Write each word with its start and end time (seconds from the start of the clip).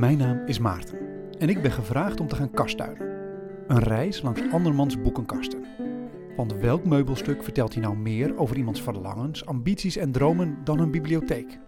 Mijn 0.00 0.18
naam 0.18 0.42
is 0.46 0.58
Maarten 0.58 0.98
en 1.38 1.48
ik 1.48 1.62
ben 1.62 1.72
gevraagd 1.72 2.20
om 2.20 2.28
te 2.28 2.34
gaan 2.36 2.50
kastuinen. 2.50 3.08
Een 3.66 3.78
reis 3.78 4.22
langs 4.22 4.40
andermans 4.52 5.00
boekenkasten. 5.00 5.64
Want 6.36 6.52
welk 6.52 6.84
meubelstuk 6.84 7.42
vertelt 7.42 7.72
hij 7.72 7.82
nou 7.82 7.96
meer 7.96 8.38
over 8.38 8.56
iemands 8.56 8.82
verlangens, 8.82 9.46
ambities 9.46 9.96
en 9.96 10.12
dromen 10.12 10.58
dan 10.64 10.78
een 10.78 10.90
bibliotheek? 10.90 11.58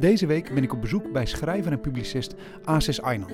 Deze 0.00 0.26
week 0.26 0.54
ben 0.54 0.62
ik 0.62 0.72
op 0.72 0.80
bezoek 0.80 1.12
bij 1.12 1.26
schrijver 1.26 1.72
en 1.72 1.80
publicist 1.80 2.34
Asis 2.64 3.02
Aynan. 3.02 3.30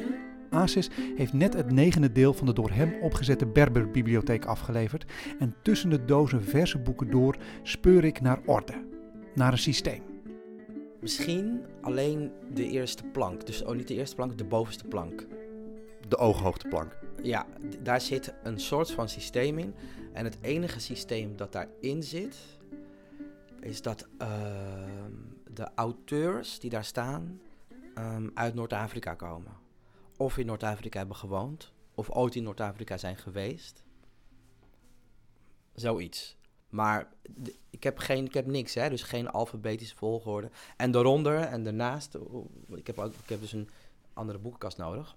Asis 0.51 0.91
heeft 1.17 1.33
net 1.33 1.55
het 1.55 1.71
negende 1.71 2.13
deel 2.13 2.35
van 2.35 2.47
de 2.47 2.53
door 2.53 2.71
hem 2.71 2.95
opgezette 3.03 3.47
Berber-bibliotheek 3.47 4.45
afgeleverd 4.45 5.13
en 5.39 5.55
tussen 5.63 5.91
de 5.91 6.05
dozen 6.05 6.45
verse 6.45 6.79
boeken 6.79 7.11
door 7.11 7.37
speur 7.63 8.05
ik 8.05 8.21
naar 8.21 8.41
orde, 8.45 8.85
naar 9.35 9.53
een 9.53 9.59
systeem. 9.59 10.14
Misschien 11.05 11.67
alleen 11.81 12.33
de 12.53 12.69
eerste 12.69 13.05
plank. 13.05 13.47
Dus 13.47 13.63
oh, 13.63 13.75
niet 13.75 13.89
de 13.89 13.95
eerste 13.95 14.15
plank, 14.15 14.39
de 14.39 14.45
bovenste 14.45 14.85
plank. 14.85 15.27
De 16.09 16.17
ooghoogteplank. 16.17 16.97
Ja, 17.23 17.47
daar 17.83 18.01
zit 18.01 18.35
een 18.43 18.61
soort 18.61 18.91
van 18.91 19.09
systeem 19.09 19.59
in. 19.59 19.75
En 20.13 20.25
het 20.25 20.39
enige 20.41 20.81
systeem 20.81 21.37
dat 21.37 21.53
daarin 21.53 22.03
zit, 22.03 22.37
is 23.61 23.83
dat 23.83 24.09
ehm, 24.19 25.13
de 25.51 25.69
auteurs 25.75 26.59
die 26.59 26.71
daar 26.71 26.85
staan 26.85 27.41
ehm, 27.95 28.29
uit 28.35 28.55
Noord-Afrika 28.55 29.15
komen. 29.15 29.53
Of 30.17 30.39
in 30.39 30.47
Noord-Afrika 30.47 30.99
hebben 30.99 31.17
gewoond, 31.17 31.73
of 31.95 32.11
ooit 32.11 32.35
in 32.35 32.43
Noord-Afrika 32.43 32.97
zijn 32.97 33.17
geweest. 33.17 33.83
Zoiets. 35.75 36.37
Maar 36.75 37.09
ik 37.71 37.83
heb, 37.83 37.99
geen, 37.99 38.25
ik 38.25 38.35
heb 38.35 38.47
niks, 38.47 38.75
hè? 38.75 38.89
dus 38.89 39.03
geen 39.03 39.29
alfabetische 39.29 39.97
volgorde. 39.97 40.51
En 40.77 40.91
daaronder 40.91 41.41
en 41.41 41.63
daarnaast, 41.63 42.19
ik 42.69 42.87
heb, 42.87 42.99
ook, 42.99 43.13
ik 43.13 43.29
heb 43.29 43.41
dus 43.41 43.53
een 43.53 43.69
andere 44.13 44.39
boekenkast 44.39 44.77
nodig. 44.77 45.17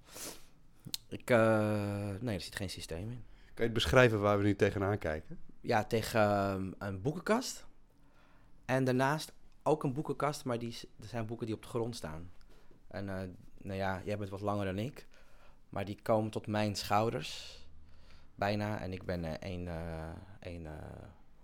Ik, 1.07 1.29
eh, 1.29 2.09
nee, 2.19 2.35
er 2.35 2.41
zit 2.41 2.55
geen 2.55 2.69
systeem 2.69 3.09
in. 3.09 3.23
Kan 3.45 3.55
je 3.55 3.63
het 3.63 3.73
beschrijven 3.73 4.19
waar 4.19 4.37
we 4.37 4.43
nu 4.43 4.55
tegenaan 4.55 4.97
kijken? 4.97 5.39
Ja, 5.61 5.83
tegen 5.83 6.21
ehm, 6.21 6.71
een 6.77 7.01
boekenkast. 7.01 7.65
En 8.65 8.83
daarnaast 8.83 9.33
ook 9.63 9.83
een 9.83 9.93
boekenkast, 9.93 10.45
maar 10.45 10.59
die, 10.59 10.77
er 11.01 11.07
zijn 11.07 11.25
boeken 11.25 11.45
die 11.45 11.55
op 11.55 11.61
de 11.61 11.67
grond 11.67 11.95
staan. 11.95 12.31
En 12.87 13.09
eh, 13.09 13.27
nou 13.57 13.77
ja, 13.77 14.01
jij 14.05 14.17
bent 14.17 14.29
wat 14.29 14.41
langer 14.41 14.65
dan 14.65 14.77
ik. 14.77 15.07
Maar 15.69 15.85
die 15.85 15.97
komen 16.01 16.31
tot 16.31 16.47
mijn 16.47 16.75
schouders. 16.75 17.59
Bijna. 18.35 18.79
En 18.79 18.93
ik 18.93 19.03
ben 19.03 19.25
eh, 19.25 19.33
één, 19.33 19.67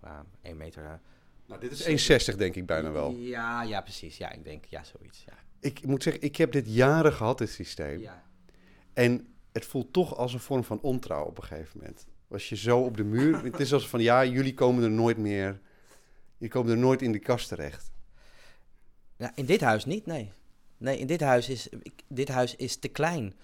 eh, 0.04 0.10
één, 0.10 0.18
eh, 0.18 0.28
ja, 0.42 0.48
één 0.48 0.56
meter. 0.56 1.00
Nou, 1.46 1.60
dit 1.60 1.72
is 1.72 2.08
1,60 2.32 2.36
denk 2.36 2.54
ik 2.54 2.66
bijna 2.66 2.90
wel. 2.90 3.10
Ja, 3.10 3.62
ja, 3.62 3.80
precies. 3.80 4.16
Ja, 4.16 4.30
ik 4.30 4.44
denk, 4.44 4.64
ja, 4.64 4.84
zoiets. 4.84 5.24
Ja. 5.26 5.32
Ik 5.60 5.86
moet 5.86 6.02
zeggen, 6.02 6.22
ik 6.22 6.36
heb 6.36 6.52
dit 6.52 6.74
jaren 6.74 7.12
gehad, 7.12 7.38
dit 7.38 7.50
systeem. 7.50 8.00
ja. 8.00 8.22
En 8.92 9.26
het 9.52 9.64
voelt 9.64 9.92
toch 9.92 10.16
als 10.16 10.32
een 10.32 10.40
vorm 10.40 10.64
van 10.64 10.80
ontrouw 10.80 11.24
op 11.24 11.36
een 11.38 11.44
gegeven 11.44 11.78
moment. 11.78 12.06
Als 12.28 12.48
je 12.48 12.56
zo 12.56 12.80
op 12.80 12.96
de 12.96 13.04
muur... 13.04 13.42
het 13.44 13.60
is 13.60 13.72
als 13.72 13.88
van, 13.88 14.00
ja, 14.00 14.24
jullie 14.24 14.54
komen 14.54 14.84
er 14.84 14.90
nooit 14.90 15.18
meer... 15.18 15.60
Je 16.38 16.48
komen 16.48 16.72
er 16.72 16.78
nooit 16.78 17.02
in 17.02 17.12
de 17.12 17.18
kast 17.18 17.48
terecht. 17.48 17.90
Ja, 19.16 19.32
in 19.34 19.44
dit 19.44 19.60
huis 19.60 19.84
niet, 19.84 20.06
nee. 20.06 20.32
Nee, 20.76 20.98
in 20.98 21.06
dit 21.06 21.20
huis 21.20 21.48
is, 21.48 21.68
ik, 21.68 22.02
dit 22.08 22.28
huis 22.28 22.56
is 22.56 22.76
te 22.76 22.88
klein 22.88 23.34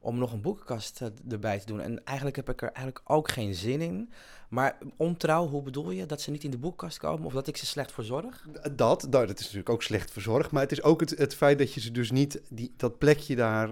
om 0.00 0.18
nog 0.18 0.32
een 0.32 0.40
boekenkast 0.40 1.00
eh, 1.02 1.08
erbij 1.32 1.58
te 1.58 1.66
doen. 1.66 1.80
En 1.80 2.04
eigenlijk 2.04 2.36
heb 2.36 2.50
ik 2.50 2.62
er 2.62 2.68
eigenlijk 2.72 3.00
ook 3.10 3.30
geen 3.30 3.54
zin 3.54 3.80
in. 3.80 4.10
Maar 4.48 4.78
ontrouw, 4.96 5.48
hoe 5.48 5.62
bedoel 5.62 5.90
je? 5.90 6.06
Dat 6.06 6.20
ze 6.20 6.30
niet 6.30 6.44
in 6.44 6.50
de 6.50 6.58
boekenkast 6.58 6.98
komen 6.98 7.26
of 7.26 7.32
dat 7.32 7.46
ik 7.46 7.56
ze 7.56 7.66
slecht 7.66 7.92
verzorg? 7.92 8.46
Dat, 8.72 9.06
nou, 9.10 9.26
dat 9.26 9.38
is 9.38 9.42
natuurlijk 9.44 9.68
ook 9.68 9.82
slecht 9.82 10.10
verzorgd. 10.10 10.50
Maar 10.50 10.62
het 10.62 10.72
is 10.72 10.82
ook 10.82 11.00
het, 11.00 11.10
het 11.18 11.34
feit 11.34 11.58
dat 11.58 11.74
je 11.74 11.80
ze 11.80 11.90
dus 11.90 12.10
niet 12.10 12.40
die, 12.48 12.74
dat 12.76 12.98
plekje 12.98 13.36
daar 13.36 13.70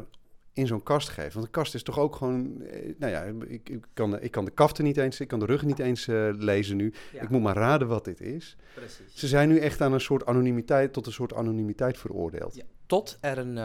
in 0.53 0.67
zo'n 0.67 0.83
kast 0.83 1.09
geeft. 1.09 1.35
Want 1.35 1.47
een 1.47 1.53
kast 1.53 1.75
is 1.75 1.83
toch 1.83 1.99
ook 1.99 2.17
gewoon... 2.17 2.63
eh, 2.63 2.95
Nou 2.99 3.13
ja, 3.13 3.23
ik, 3.47 3.69
ik, 3.69 3.87
kan, 3.95 4.11
de- 4.11 4.21
ik 4.21 4.31
kan 4.31 4.45
de 4.45 4.51
kaften 4.51 4.85
niet 4.85 4.97
eens... 4.97 5.21
Ik 5.21 5.29
kan 5.29 5.39
de 5.39 5.47
rug 5.47 5.65
niet 5.65 5.79
eens 5.79 6.09
eh, 6.09 6.29
lezen 6.33 6.77
nu. 6.77 6.95
Ik 7.13 7.29
moet 7.29 7.43
maar 7.43 7.57
raden 7.57 7.89
wat 7.89 8.05
dit 8.05 8.21
is. 8.21 8.57
precies. 8.75 9.15
Ze 9.15 9.27
zijn 9.27 9.49
nu 9.49 9.59
echt 9.59 9.81
aan 9.81 9.93
een 9.93 10.01
soort 10.01 10.27
anonimiteit... 10.27 10.93
tot 10.93 11.07
een 11.07 11.13
soort 11.13 11.35
anonimiteit 11.35 11.99
veroordeeld. 11.99 12.55
Ja, 12.55 12.65
tot 12.87 13.19
er 13.21 13.39
een 13.39 13.59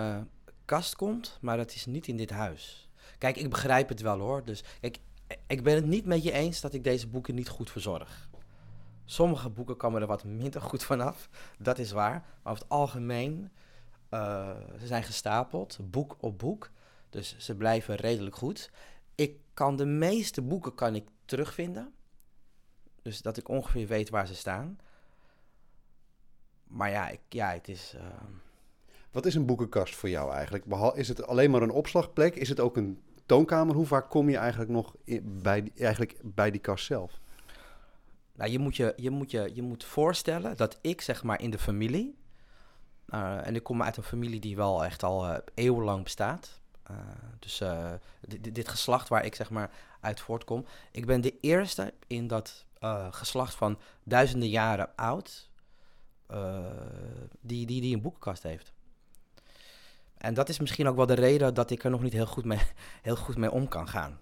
komt, 0.95 1.38
maar 1.41 1.57
dat 1.57 1.73
is 1.73 1.85
niet 1.85 2.07
in 2.07 2.17
dit 2.17 2.29
huis. 2.29 2.89
Kijk, 3.17 3.38
ik 3.38 3.50
begrijp 3.50 3.89
het 3.89 4.01
wel 4.01 4.19
hoor. 4.19 4.45
Dus 4.45 4.63
kijk, 4.79 5.00
ik 5.47 5.63
ben 5.63 5.75
het 5.75 5.85
niet 5.85 6.06
met 6.06 6.23
je 6.23 6.31
eens 6.31 6.61
dat 6.61 6.73
ik 6.73 6.84
deze 6.84 7.07
boeken 7.07 7.35
niet 7.35 7.50
goed 7.50 7.72
verzorg. 7.72 8.29
Sommige 9.06 9.50
boeken 9.50 9.78
komen 9.78 10.01
er 10.01 10.07
wat 10.07 10.23
minder 10.23 10.61
goed 10.61 10.84
vanaf, 10.84 11.29
dat 11.59 11.79
is 11.79 11.91
waar. 11.91 12.25
Maar 12.44 12.51
over 12.53 12.63
het 12.63 12.72
algemeen, 12.72 13.51
eh, 14.09 14.56
ze 14.79 14.88
zijn 14.88 15.03
gestapeld, 15.03 15.78
boek 15.81 16.16
op 16.19 16.39
boek. 16.39 16.72
Dus 17.09 17.38
ze 17.38 17.55
blijven 17.55 17.95
redelijk 17.95 18.35
goed. 18.35 18.72
Ik 19.16 19.38
kan 19.53 19.75
de 19.75 19.85
meeste 19.85 20.41
boeken 20.41 20.75
kan 20.75 20.95
ik 20.95 21.07
terugvinden. 21.25 21.94
Dus 23.01 23.22
dat 23.22 23.38
ik 23.38 23.47
ongeveer 23.47 23.88
weet 23.88 24.09
waar 24.09 24.28
ze 24.28 24.35
staan. 24.35 24.79
Maar 26.63 26.90
ja, 26.90 27.09
ik, 27.09 27.22
ja 27.29 27.51
het 27.51 27.67
is... 27.67 27.94
eh, 27.94 28.05
Wat 29.13 29.25
is 29.25 29.35
een 29.35 29.46
boekenkast 29.46 29.96
voor 29.96 30.09
jou 30.09 30.31
eigenlijk? 30.34 30.66
Is 30.96 31.07
het 31.07 31.28
alleen 31.28 31.51
maar 31.51 31.62
een 31.62 31.72
opslagplek? 31.72 32.35
Is 32.35 32.50
het 32.50 32.59
ook 32.59 32.78
een 32.78 33.01
toonkamer? 33.25 33.75
Hoe 33.75 33.85
vaak 33.85 34.09
kom 34.09 34.29
je 34.29 34.38
eigenlijk 34.38 34.72
nog 34.72 34.96
bij, 35.22 35.72
eigenlijk 35.78 36.19
bij 36.24 36.51
die 36.51 36.62
kast 36.62 36.85
zelf? 36.85 37.19
Nou, 38.35 38.52
je 38.52 38.59
moet 38.59 38.75
je, 38.75 38.94
je, 38.96 39.09
moet 39.09 39.31
je, 39.31 39.52
je 39.53 39.62
moet 39.62 39.84
voorstellen 39.84 40.57
dat 40.57 40.78
ik 40.81 41.02
zeg 41.02 41.23
maar 41.23 41.41
in 41.41 41.50
de 41.50 41.59
familie, 41.59 42.16
eh, 43.06 43.47
en 43.47 43.56
ik 43.56 43.63
kom 43.63 43.84
uit 43.84 43.97
een 43.97 44.03
familie 44.03 44.40
die 44.40 44.56
wel 44.56 44.85
echt 44.85 45.03
al 45.03 45.28
eh, 45.28 45.38
eeuwenlang 45.53 46.03
bestaat. 46.03 46.62
Eh, 46.84 46.96
dus 47.40 47.63
dit, 48.22 48.56
dit- 48.56 48.69
geslacht 48.69 49.09
waar 49.09 49.25
ik 49.25 49.35
zeg 49.35 49.50
maar 49.50 49.72
uit 50.00 50.19
voortkom. 50.19 50.66
Ik 50.91 51.06
ben 51.06 51.22
de 51.22 51.40
eerste 51.40 51.94
in 52.07 52.28
dat 52.28 52.66
geslacht 53.09 53.56
van 53.56 53.79
duizenden 54.03 54.50
jaren 54.50 54.96
oud 54.96 55.50
die, 57.41 57.66
die, 57.66 57.81
die 57.81 57.96
een 57.96 58.02
boekenkast 58.02 58.44
heeft. 58.44 58.73
En 60.23 60.34
dat 60.34 60.50
is 60.50 60.59
misschien 60.59 60.88
ook 60.88 60.95
wel 60.95 61.06
de 61.06 61.13
reden 61.13 61.53
dat 61.53 61.69
ik 61.69 61.84
er 61.84 61.89
nog 61.89 62.01
niet 62.01 62.13
heel 62.13 62.25
goed 62.25 62.45
mee, 62.45 62.59
heel 63.01 63.16
goed 63.16 63.38
mee 63.38 63.51
om 63.51 63.67
kan 63.67 63.88
gaan. 63.88 64.19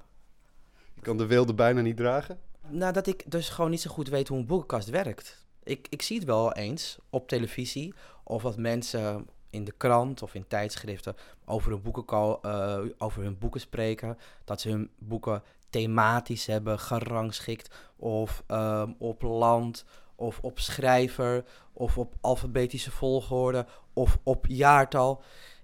Je 0.94 1.02
kan 1.02 1.18
de 1.18 1.26
wilde 1.26 1.54
bijna 1.54 1.82
niet 1.82 1.98
dragen. 1.98 2.40
Nou, 2.68 2.94
dat 2.94 3.08
ik 3.08 3.32
dus 3.32 3.50
gewoon 3.50 3.70
niet 3.70 3.82
zo 3.82 3.92
goed 3.92 4.10
weet 4.10 4.28
hoe 4.28 4.38
een 4.38 4.46
boekenkast 4.46 4.90
werkt. 4.90 5.46
Ik, 5.64 5.88
ik 5.90 6.02
zie 6.02 6.18
het 6.18 6.26
wel 6.26 6.54
eens 6.54 6.98
op 7.10 7.28
televisie 7.28 7.94
of 8.24 8.42
dat 8.42 8.58
mensen 8.58 9.28
in 9.50 9.64
de 9.64 9.74
krant 9.78 10.22
of 10.22 10.34
in 10.34 10.48
tijdschriften 10.48 11.16
over 11.46 11.72
hun 11.72 11.82
boeken, 11.82 12.38
eh, 12.42 12.80
over 12.98 13.24
hun 13.24 13.38
boeken 13.38 13.62
spreken. 13.62 14.18
Dat 14.46 14.62
ze 14.62 14.70
hun 14.70 14.90
boeken 15.00 15.44
thematisch 15.70 16.46
hebben 16.46 16.80
gerangschikt 16.80 17.76
of 17.96 18.44
ehm, 18.48 18.92
op 18.98 19.22
land 19.22 19.86
of 20.16 20.40
op 20.42 20.60
schrijver 20.60 21.44
of 21.74 21.98
op 21.98 22.14
alfabetische 22.22 22.92
volgorde 22.92 23.66
of 23.94 24.18
op 24.24 24.46
jaartal. 24.48 25.24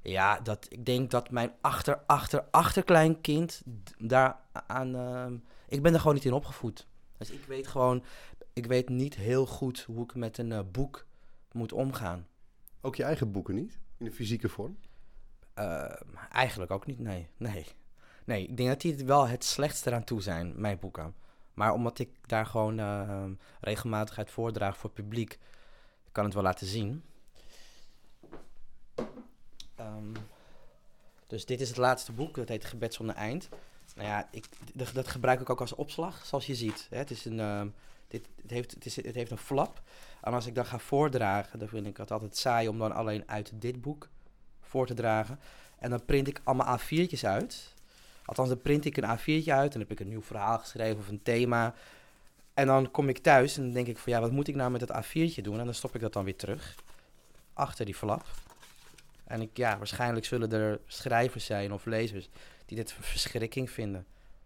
Ja, 0.09 0.39
dat, 0.39 0.65
ik 0.69 0.85
denk 0.85 1.11
dat 1.11 1.31
mijn 1.31 1.51
achter, 1.61 1.99
achter, 2.05 2.43
achterkleinkind 2.51 3.61
daar 3.97 4.39
aan... 4.67 4.95
ehm, 4.95 5.37
ik 5.67 5.81
ben 5.81 5.93
er 5.93 5.99
gewoon 5.99 6.15
niet 6.15 6.25
in 6.25 6.33
opgevoed. 6.33 6.87
Dus 7.17 7.31
ik 7.31 7.45
weet 7.45 7.67
gewoon, 7.67 8.03
ik 8.53 8.65
weet 8.65 8.89
niet 8.89 9.15
heel 9.15 9.45
goed 9.45 9.81
hoe 9.81 10.03
ik 10.03 10.15
met 10.15 10.37
een 10.37 10.51
eh, 10.51 10.59
boek 10.71 11.05
moet 11.51 11.73
omgaan. 11.73 12.27
Ook 12.81 12.95
je 12.95 13.03
eigen 13.03 13.31
boeken 13.31 13.55
niet? 13.55 13.79
In 13.97 14.05
de 14.05 14.11
fysieke 14.11 14.49
vorm? 14.49 14.77
Eh, 15.53 15.93
eigenlijk 16.31 16.71
ook 16.71 16.85
niet, 16.85 16.99
nee. 16.99 17.27
nee. 17.37 17.65
Nee, 18.25 18.47
ik 18.47 18.57
denk 18.57 18.69
dat 18.69 18.81
die 18.81 18.91
het 18.91 19.03
wel 19.03 19.27
het 19.27 19.43
slechtste 19.43 19.89
eraan 19.89 20.03
toe 20.03 20.21
zijn, 20.21 20.53
mijn 20.55 20.79
boeken. 20.79 21.15
Maar 21.53 21.73
omdat 21.73 21.99
ik 21.99 22.29
daar 22.29 22.45
gewoon 22.45 22.79
eh, 22.79 23.25
regelmatig 23.59 24.17
uit 24.17 24.31
voordraag 24.31 24.77
voor 24.77 24.89
het 24.89 25.03
publiek, 25.03 25.39
kan 26.11 26.23
het 26.23 26.33
wel 26.33 26.43
laten 26.43 26.67
zien. 26.67 27.03
Ehm, 29.77 30.13
dus 31.27 31.45
dit 31.45 31.61
is 31.61 31.67
het 31.67 31.77
laatste 31.77 32.11
boek, 32.11 32.35
dat 32.35 32.47
heet 32.47 32.65
Gebed 32.65 32.93
zonder 32.93 33.15
eind. 33.15 33.49
Nou 33.95 34.07
ja, 34.07 34.27
ik, 34.31 34.45
dat 34.93 35.07
gebruik 35.07 35.41
ik 35.41 35.49
ook 35.49 35.61
als 35.61 35.75
opslag, 35.75 36.25
zoals 36.25 36.45
je 36.45 36.55
ziet. 36.55 36.87
Hè. 36.89 36.97
Het, 36.97 37.11
is 37.11 37.25
een, 37.25 37.39
ehm, 37.39 37.67
dit, 38.07 38.27
het, 38.41 38.51
heeft, 38.51 38.73
het, 38.73 38.85
is, 38.85 38.95
het 38.95 39.15
heeft 39.15 39.31
een 39.31 39.37
flap. 39.37 39.81
En 40.21 40.33
als 40.33 40.45
ik 40.45 40.55
dan 40.55 40.65
ga 40.65 40.79
voordragen, 40.79 41.59
dan 41.59 41.67
vind 41.67 41.87
ik 41.87 41.97
het 41.97 42.11
altijd 42.11 42.37
saai 42.37 42.67
om 42.67 42.79
dan 42.79 42.91
alleen 42.91 43.23
uit 43.25 43.51
dit 43.53 43.81
boek 43.81 44.07
voor 44.61 44.87
te 44.87 44.93
dragen. 44.93 45.39
En 45.79 45.89
dan 45.89 46.05
print 46.05 46.27
ik 46.27 46.41
allemaal 46.43 46.79
A4'tjes 46.79 47.21
uit. 47.21 47.73
Althans, 48.25 48.49
dan 48.49 48.61
print 48.61 48.85
ik 48.85 48.97
een 48.97 49.17
A4'tje 49.17 49.51
uit 49.51 49.73
en 49.73 49.79
heb 49.79 49.91
ik 49.91 49.99
een 49.99 50.07
nieuw 50.07 50.21
verhaal 50.21 50.59
geschreven 50.59 50.99
of 50.99 51.07
een 51.07 51.23
thema. 51.23 51.73
En 52.53 52.67
dan 52.67 52.91
kom 52.91 53.09
ik 53.09 53.17
thuis 53.17 53.57
en 53.57 53.63
dan 53.63 53.73
denk 53.73 53.87
ik 53.87 53.97
van 53.97 54.13
ja, 54.13 54.19
wat 54.19 54.31
moet 54.31 54.47
ik 54.47 54.55
nou 54.55 54.71
met 54.71 54.87
dat 54.87 55.05
A4'tje 55.05 55.41
doen? 55.41 55.59
En 55.59 55.65
dan 55.65 55.73
stop 55.73 55.95
ik 55.95 56.01
dat 56.01 56.13
dan 56.13 56.23
weer 56.23 56.35
terug. 56.35 56.75
Achter 57.53 57.85
die 57.85 57.95
flap. 57.95 58.25
En 59.27 59.41
ik, 59.41 59.57
ja, 59.57 59.77
waarschijnlijk 59.77 60.25
zullen 60.25 60.51
er 60.51 60.79
schrijvers 60.85 61.45
zijn 61.45 61.73
of 61.73 61.85
lezers 61.85 62.29
die 62.65 62.77
dit 62.77 62.95
een 62.97 63.03
verschrikking 63.03 63.69
vinden. 63.69 64.05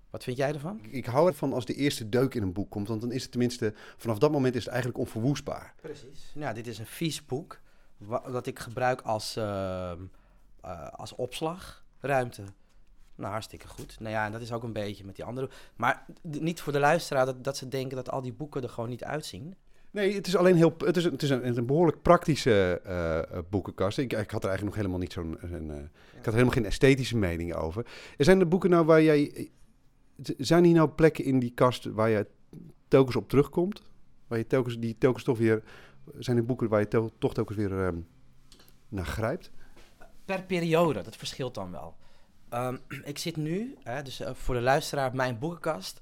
Wat 0.10 0.24
vind 0.24 0.38
jij 0.38 0.54
ervan? 0.54 0.80
Ik, 0.82 0.92
ik 0.92 1.06
hou 1.06 1.28
ervan 1.28 1.54
als 1.54 1.66
de 1.66 1.74
eerste 1.74 2.10
deuk 2.10 2.36
in 2.36 2.42
een 2.42 2.54
boek 2.54 2.70
komt. 2.70 2.88
Want 2.88 3.02
dan 3.02 3.12
is 3.12 3.22
het 3.22 3.32
tenminste... 3.32 3.74
Vanaf 3.98 4.18
dat 4.18 4.32
moment 4.32 4.56
is 4.56 4.64
het 4.64 4.70
eigenlijk 4.70 5.02
onverwoestbaar. 5.02 5.74
Precies. 5.82 6.32
Nou, 6.34 6.54
dit 6.54 6.68
is 6.68 6.80
een 6.80 6.86
vies 6.86 7.26
boek. 7.26 7.60
Dat 8.32 8.48
ik 8.48 8.60
gebruik 8.60 9.02
als, 9.02 9.36
ehm, 9.36 10.02
eh, 10.62 10.88
als 10.88 11.16
opslag. 11.16 11.80
ruimte. 12.00 12.44
Nou, 13.16 13.32
hartstikke 13.32 13.68
goed. 13.68 14.00
Nou 14.00 14.12
ja, 14.12 14.26
en 14.26 14.32
dat 14.32 14.42
is 14.42 14.52
ook 14.52 14.64
een 14.64 14.74
beetje 14.74 15.06
met 15.06 15.16
die 15.16 15.26
andere. 15.26 15.50
Maar 15.76 16.06
niet 16.22 16.62
voor 16.62 16.74
de 16.74 16.80
luisteraar 16.80 17.26
dat, 17.26 17.44
dat 17.44 17.58
ze 17.58 17.68
denken 17.68 17.96
dat 17.96 18.10
al 18.10 18.22
die 18.22 18.34
boeken 18.34 18.64
er 18.64 18.70
gewoon 18.70 18.90
niet 18.90 19.04
uitzien. 19.04 19.56
Nee, 19.92 20.14
het 20.16 20.28
is 20.28 20.36
alleen 20.36 20.56
heel. 20.56 20.76
Het 20.78 20.98
is, 20.98 21.04
het 21.04 21.24
is 21.24 21.30
een, 21.30 21.58
een 21.58 21.66
behoorlijk 21.66 22.02
praktische 22.02 22.82
eh, 22.84 23.18
eh, 23.18 23.26
boekenkast. 23.50 23.98
Ik, 23.98 24.14
ik 24.14 24.32
had 24.32 24.44
er 24.44 24.50
eigenlijk 24.50 24.64
nog 24.64 24.76
helemaal 24.76 24.98
niet 25.00 25.14
zo'n. 25.14 25.38
een, 25.42 25.72
eh, 25.72 25.78
Ik 26.18 26.26
had 26.26 26.34
helemaal 26.34 26.54
geen 26.54 26.66
esthetische 26.66 27.18
mening 27.18 27.54
over. 27.54 27.86
Er 28.18 28.26
zijn 28.26 28.40
er 28.40 28.48
boeken 28.48 28.70
nou 28.70 28.86
waar 28.86 29.02
jij. 29.02 29.50
Zijn 30.38 30.64
hier 30.64 30.74
nou 30.74 30.90
plekken 30.90 31.24
in 31.26 31.40
die 31.40 31.52
kast 31.54 31.86
waar 31.86 32.10
je 32.10 32.28
telkens 32.88 33.16
op 33.16 33.30
terugkomt? 33.30 33.82
Waar 34.28 34.38
je 34.38 34.48
telkens, 34.48 34.80
die 34.80 34.98
telkens 34.98 35.24
toch 35.24 35.38
weer. 35.38 35.64
Zijn 36.18 36.38
er 36.38 36.46
boeken 36.46 36.70
waar 36.70 36.80
je 36.80 36.88
tel- 36.88 37.12
toch 37.18 37.34
telkens 37.34 37.58
weer 37.58 37.86
ehm, 37.86 37.98
naar 38.90 39.06
grijpt? 39.06 39.52
Per 40.26 40.44
periode, 40.44 41.02
dat 41.02 41.16
verschilt 41.16 41.56
dan 41.56 41.72
wel. 41.72 41.96
Ehm, 42.50 42.78
ik 43.04 43.18
zit 43.18 43.36
nu, 43.38 43.76
hè, 43.84 44.02
dus 44.02 44.22
voor 44.34 44.56
de 44.56 44.62
luisteraar, 44.62 45.16
mijn 45.16 45.40
boekenkast 45.40 46.02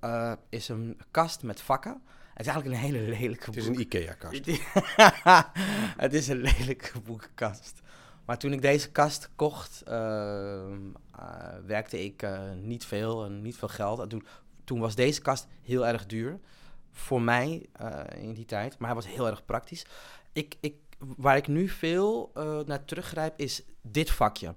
eh, 0.00 0.32
is 0.48 0.68
een 0.68 1.00
kast 1.10 1.42
met 1.42 1.60
vakken. 1.60 2.02
Het 2.34 2.46
is 2.46 2.52
eigenlijk 2.52 2.66
een 2.82 2.90
hele 2.92 3.08
lelijke 3.18 3.44
Het 3.44 3.56
is 3.56 3.66
boek- 3.66 3.74
een 3.74 3.80
IKEA-kast. 3.80 4.46
het 6.04 6.12
is 6.14 6.28
een 6.28 6.36
lelijke 6.40 7.00
boekenkast. 7.00 7.80
Maar 8.24 8.38
toen 8.38 8.52
ik 8.52 8.62
deze 8.62 8.90
kast 8.90 9.30
kocht, 9.36 9.82
ehm, 9.82 10.78
eh, 11.18 11.54
werkte 11.66 12.04
ik 12.04 12.22
eh, 12.22 12.40
niet 12.60 12.84
veel 12.84 13.24
en 13.24 13.42
niet 13.42 13.56
veel 13.56 13.68
geld. 13.68 14.00
En 14.00 14.08
toen, 14.08 14.26
toen 14.64 14.80
was 14.80 14.94
deze 14.94 15.20
kast 15.22 15.46
heel 15.62 15.86
erg 15.86 16.06
duur. 16.06 16.38
Voor 16.92 17.22
mij 17.22 17.66
eh, 17.72 18.00
in 18.16 18.32
die 18.34 18.44
tijd. 18.44 18.78
Maar 18.78 18.86
hij 18.88 18.96
was 19.02 19.06
heel 19.14 19.26
erg 19.26 19.44
praktisch. 19.44 19.84
Ik, 20.32 20.54
ik, 20.60 20.74
waar 20.98 21.36
ik 21.36 21.46
nu 21.48 21.68
veel 21.68 22.30
naar 22.66 22.84
teruggrijp 22.84 23.32
is 23.36 23.62
dit 23.82 24.10
vakje. 24.10 24.54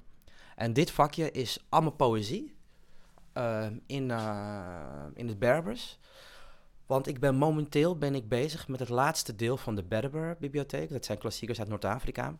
En 0.55 0.73
dit 0.73 0.91
vakje 0.91 1.31
is 1.31 1.65
allemaal 1.69 1.91
poëzie. 1.91 2.55
eh, 3.33 3.65
in, 3.85 4.11
in 5.13 5.27
het 5.27 5.39
Berbers. 5.39 5.99
Want 6.87 7.07
ik 7.07 7.19
ben 7.19 7.35
momenteel 7.35 7.97
ben 7.97 8.15
ik 8.15 8.27
bezig 8.29 8.67
met 8.67 8.79
het 8.79 8.89
laatste 8.89 9.35
deel 9.35 9.57
van 9.57 9.75
de 9.75 9.83
Berber-bibliotheek. 9.83 10.89
Dat 10.89 11.05
zijn 11.05 11.17
klassiekers 11.17 11.59
uit 11.59 11.67
Noord-Afrika. 11.67 12.37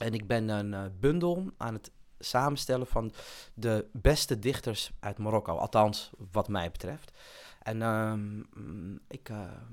En 0.00 0.14
ik 0.14 0.26
ben 0.26 0.48
een 0.48 0.74
eh, 0.74 0.84
bundel 1.00 1.50
aan 1.56 1.74
het 1.74 1.90
samenstellen 2.18 2.86
van 2.86 3.12
de 3.54 3.86
beste 3.92 4.38
dichters 4.38 4.92
uit 5.00 5.18
Marokko. 5.18 5.56
Althans, 5.56 6.10
wat 6.32 6.48
mij 6.48 6.70
betreft. 6.70 7.18
En 7.62 7.82
ehm, 7.82 8.36
mm, 8.54 8.98
ik, 9.08 9.28
ehm, 9.28 9.72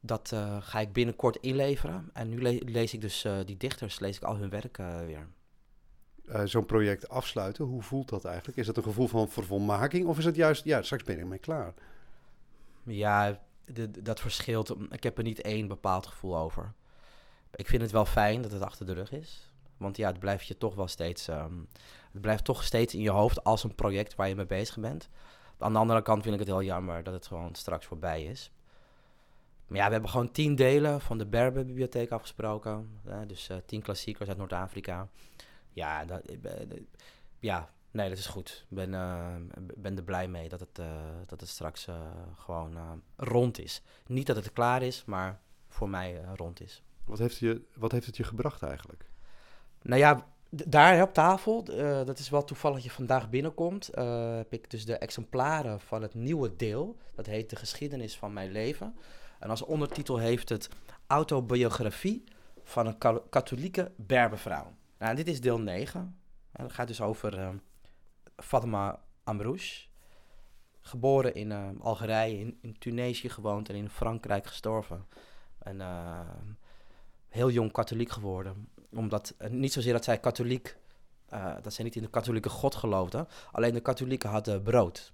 dat 0.00 0.32
eh, 0.32 0.56
ga 0.60 0.80
ik 0.80 0.92
binnenkort 0.92 1.36
inleveren. 1.36 2.10
En 2.12 2.28
nu 2.28 2.42
le- 2.42 2.58
lees 2.64 2.94
ik 2.94 3.00
dus 3.00 3.24
eh, 3.24 3.36
die 3.44 3.56
dichters, 3.56 3.98
lees 3.98 4.16
ik 4.16 4.22
al 4.22 4.36
hun 4.36 4.50
werk 4.50 4.78
eh, 4.78 5.00
weer. 5.04 5.26
Eh, 6.26 6.42
Zo'n 6.44 6.66
project 6.66 7.08
afsluiten, 7.08 7.64
hoe 7.64 7.82
voelt 7.82 8.08
dat 8.08 8.24
eigenlijk? 8.24 8.58
Is 8.58 8.66
dat 8.66 8.76
een 8.76 8.82
gevoel 8.82 9.08
van 9.08 9.28
vervolmaking 9.28 10.06
of 10.06 10.18
is 10.18 10.24
het 10.24 10.36
juist, 10.36 10.64
ja, 10.64 10.82
straks 10.82 11.02
ben 11.02 11.14
ik 11.14 11.20
ermee 11.20 11.38
klaar? 11.38 11.74
Ja, 12.86 13.40
dat 14.02 14.20
verschilt. 14.20 14.74
Ik 14.90 15.02
heb 15.02 15.18
er 15.18 15.24
niet 15.24 15.40
één 15.40 15.68
bepaald 15.68 16.06
gevoel 16.06 16.36
over. 16.36 16.72
Ik 17.54 17.66
vind 17.68 17.82
het 17.82 17.90
wel 17.90 18.04
fijn 18.04 18.42
dat 18.42 18.52
het 18.52 18.62
achter 18.62 18.86
de 18.86 18.92
rug 18.92 19.12
is. 19.12 19.52
Want 19.76 19.96
ja, 19.96 20.08
het 20.08 20.18
blijft 20.18 20.46
je 20.46 20.58
toch 20.58 20.74
wel 20.74 20.88
steeds. 20.88 21.28
ehm, 21.28 21.58
het 22.12 22.20
blijft 22.20 22.44
toch 22.44 22.64
steeds 22.64 22.94
in 22.94 23.00
je 23.00 23.10
hoofd 23.10 23.44
als 23.44 23.64
een 23.64 23.74
project 23.74 24.14
waar 24.14 24.28
je 24.28 24.34
mee 24.34 24.46
bezig 24.46 24.78
bent. 24.78 25.08
Aan 25.58 25.72
de 25.72 25.78
andere 25.78 26.02
kant 26.02 26.22
vind 26.22 26.34
ik 26.34 26.40
het 26.40 26.48
heel 26.48 26.62
jammer 26.62 27.02
dat 27.02 27.14
het 27.14 27.26
gewoon 27.26 27.54
straks 27.54 27.86
voorbij 27.86 28.24
is. 28.24 28.50
Maar 29.66 29.78
ja, 29.78 29.86
we 29.86 29.92
hebben 29.92 30.10
gewoon 30.10 30.30
tien 30.32 30.54
delen 30.54 31.00
van 31.00 31.18
de 31.18 31.26
Berber-bibliotheek 31.26 32.10
afgesproken. 32.10 33.00
hè, 33.04 33.26
dus 33.26 33.48
eh, 33.48 33.56
tien 33.66 33.82
klassiekers 33.82 34.28
uit 34.28 34.38
Noord-Afrika. 34.38 35.08
Ja, 35.70 36.04
dat, 36.04 36.30
ik 36.30 36.40
ben- 36.42 36.88
ja, 37.38 37.70
nee, 37.96 38.08
dat 38.08 38.18
is 38.18 38.26
goed. 38.26 38.64
Ik 38.70 38.76
ben, 38.76 38.94
eh, 38.94 39.34
ben 39.76 39.96
er 39.96 40.02
blij 40.02 40.28
mee 40.28 40.48
dat 40.48 40.60
het, 40.60 40.78
eh, 40.78 40.86
dat 41.26 41.40
het 41.40 41.48
straks 41.48 41.86
eh, 41.86 42.00
gewoon 42.36 43.02
rond 43.16 43.58
is. 43.58 43.82
Niet 44.06 44.26
dat 44.26 44.36
het 44.36 44.52
klaar 44.52 44.82
is, 44.82 45.04
maar 45.04 45.40
voor 45.68 45.88
mij 45.88 46.24
rond 46.34 46.60
is. 46.60 46.82
Wat 47.04 47.18
heeft, 47.18 47.36
je, 47.38 47.62
wat 47.74 47.92
heeft 47.92 48.06
het 48.06 48.16
je 48.16 48.24
gebracht 48.24 48.62
eigenlijk? 48.62 49.10
Nou 49.82 50.00
ja, 50.00 50.26
daar 50.50 51.02
op 51.02 51.12
tafel, 51.12 51.64
dat 52.04 52.18
is 52.18 52.28
wel 52.28 52.44
toevallig 52.44 52.76
dat 52.76 52.86
je 52.86 52.90
vandaag 52.90 53.30
binnenkomt, 53.30 53.90
heb 54.36 54.52
ik 54.52 54.70
dus 54.70 54.84
de 54.84 54.98
exemplaren 54.98 55.80
van 55.80 56.02
het 56.02 56.14
nieuwe 56.14 56.56
deel. 56.56 56.96
Dat 57.14 57.26
heet 57.26 57.50
De 57.50 57.56
geschiedenis 57.56 58.16
van 58.16 58.32
mijn 58.32 58.52
leven. 58.52 58.96
En 59.38 59.50
als 59.50 59.62
ondertitel 59.62 60.18
heeft 60.18 60.48
het 60.48 60.68
autobiografie 61.06 62.24
van 62.64 62.86
een 62.86 62.98
ka- 62.98 63.22
katholieke 63.30 63.92
Berbervrouw. 63.96 64.72
Nou, 64.98 65.16
dit 65.16 65.28
is 65.28 65.40
deel 65.40 65.60
9. 65.60 66.18
En 66.52 66.62
dat 66.62 66.72
gaat 66.72 66.86
dus 66.86 67.00
over 67.00 67.60
Fatima 68.36 69.00
Amrouche. 69.24 69.86
Geboren 70.80 71.34
in 71.34 71.52
eh, 71.52 71.68
Algerije, 71.80 72.38
in, 72.38 72.58
in 72.60 72.78
Tunesië 72.78 73.28
gewoond 73.28 73.68
en 73.68 73.74
in 73.74 73.90
Frankrijk 73.90 74.46
gestorven. 74.46 75.06
En 75.58 75.80
eh, 75.80 76.20
heel 77.28 77.50
jong 77.50 77.72
katholiek 77.72 78.10
geworden 78.10 78.68
omdat, 78.90 79.34
eh, 79.38 79.50
niet 79.50 79.72
zozeer 79.72 79.92
dat 79.92 80.04
zij 80.04 80.18
katholiek, 80.18 80.76
dat 81.62 81.72
zij 81.72 81.84
niet 81.84 81.96
in 81.96 82.02
de 82.02 82.10
katholieke 82.10 82.48
God 82.48 82.74
geloofden. 82.74 83.28
Alleen 83.52 83.74
de 83.74 83.80
katholieken 83.80 84.30
hadden 84.30 84.62
brood. 84.62 85.12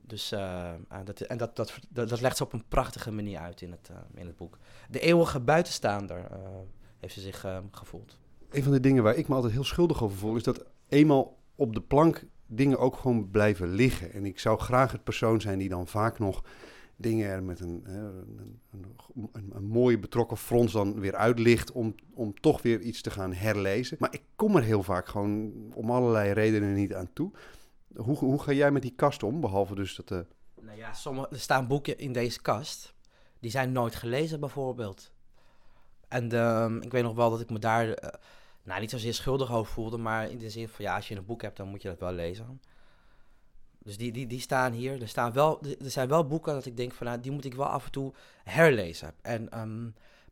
Dus, 0.00 0.32
eh, 0.32 0.72
dat, 1.04 1.20
en 1.20 1.38
dat, 1.38 1.56
dat, 1.56 1.78
dat, 1.90 2.20
legt 2.20 2.36
ze 2.36 2.42
op 2.42 2.52
een 2.52 2.68
prachtige 2.68 3.10
manier 3.10 3.38
uit 3.38 3.60
in 3.60 3.70
het, 3.70 3.90
in 4.14 4.26
het 4.26 4.36
boek. 4.36 4.58
De 4.90 5.00
eeuwige 5.00 5.40
buitenstaander 5.40 6.28
heeft 6.98 7.14
ze 7.14 7.20
zich 7.20 7.46
gevoeld. 7.70 8.18
Een 8.50 8.62
van 8.62 8.72
de 8.72 8.80
dingen 8.80 9.02
waar 9.02 9.14
ik 9.14 9.28
me 9.28 9.34
altijd 9.34 9.52
heel 9.52 9.64
schuldig 9.64 10.02
over 10.02 10.16
voel, 10.16 10.36
is 10.36 10.42
dat 10.42 10.64
eenmaal 10.88 11.36
op 11.56 11.74
de 11.74 11.80
plank 11.80 12.24
dingen 12.46 12.78
ook 12.78 12.96
gewoon 12.96 13.30
blijven 13.30 13.68
liggen. 13.68 14.12
En 14.12 14.24
ik 14.26 14.38
zou 14.38 14.58
graag 14.58 14.92
het 14.92 15.04
persoon 15.04 15.40
zijn 15.40 15.58
die 15.58 15.68
dan 15.68 15.86
vaak 15.86 16.18
nog 16.18 16.44
dingen 16.96 17.28
er 17.28 17.42
met 17.42 17.60
een, 17.60 17.80
hè, 17.84 18.00
een, 18.00 18.60
een, 19.32 19.50
een, 19.52 19.64
mooie 19.66 19.98
betrokken 19.98 20.36
frons 20.36 20.72
dan 20.72 21.00
weer 21.00 21.14
uitlicht 21.14 21.72
om, 21.72 21.94
om 22.14 22.40
toch 22.40 22.62
weer 22.62 22.80
iets 22.80 23.00
te 23.02 23.10
gaan 23.10 23.32
herlezen. 23.32 23.96
Maar 24.00 24.14
ik 24.14 24.22
kom 24.36 24.56
er 24.56 24.62
heel 24.62 24.82
vaak 24.82 25.08
gewoon 25.08 25.52
om 25.74 25.90
allerlei 25.90 26.32
redenen 26.32 26.74
niet 26.74 26.94
aan 26.94 27.12
toe. 27.12 27.30
Hoe, 27.96 28.16
hoe 28.16 28.42
ga 28.42 28.52
jij 28.52 28.70
met 28.70 28.82
die 28.82 28.94
kast 28.96 29.22
om, 29.22 29.40
behalve 29.40 29.74
dus 29.74 29.96
dat... 29.96 30.10
eh, 30.10 30.18
Nou 30.60 30.78
ja, 30.78 30.92
sommige, 30.92 31.28
er 31.30 31.38
staan 31.40 31.66
boeken 31.66 31.98
in 31.98 32.12
deze 32.12 32.42
kast, 32.42 32.94
die 33.40 33.50
zijn 33.50 33.72
nooit 33.72 33.94
gelezen 33.94 34.40
bijvoorbeeld. 34.40 35.12
En 36.08 36.32
ehm, 36.32 36.76
ik 36.80 36.92
weet 36.92 37.02
nog 37.02 37.14
wel 37.14 37.30
dat 37.30 37.40
ik 37.40 37.50
me 37.50 37.58
daar, 37.58 37.90
eh, 37.92 38.20
nou 38.66 38.80
niet 38.80 38.90
zozeer 38.90 39.14
schuldig 39.14 39.52
over 39.52 39.72
voelde, 39.72 39.98
maar 39.98 40.30
in 40.30 40.38
de 40.38 40.50
zin 40.50 40.68
van 40.68 40.84
ja, 40.84 40.94
als 40.94 41.08
je 41.08 41.16
een 41.16 41.24
boek 41.24 41.42
hebt, 41.42 41.56
dan 41.56 41.68
moet 41.68 41.82
je 41.82 41.88
dat 41.88 41.98
wel 41.98 42.12
lezen. 42.12 42.60
Dus 43.86 43.96
die, 43.96 44.12
die, 44.12 44.26
die 44.26 44.40
staan 44.40 44.72
hier. 44.72 45.00
Er, 45.02 45.08
staan 45.08 45.32
wel, 45.32 45.60
er 45.62 45.90
zijn 45.90 46.08
wel 46.08 46.26
boeken 46.26 46.54
dat 46.54 46.66
ik 46.66 46.76
denk 46.76 46.92
van 46.92 47.06
nou, 47.06 47.20
die 47.20 47.30
moet 47.30 47.44
ik 47.44 47.54
wel 47.54 47.66
af 47.66 47.84
en 47.84 47.90
toe 47.90 48.12
herlezen. 48.44 49.14
En 49.22 49.50
ehm, 49.50 49.88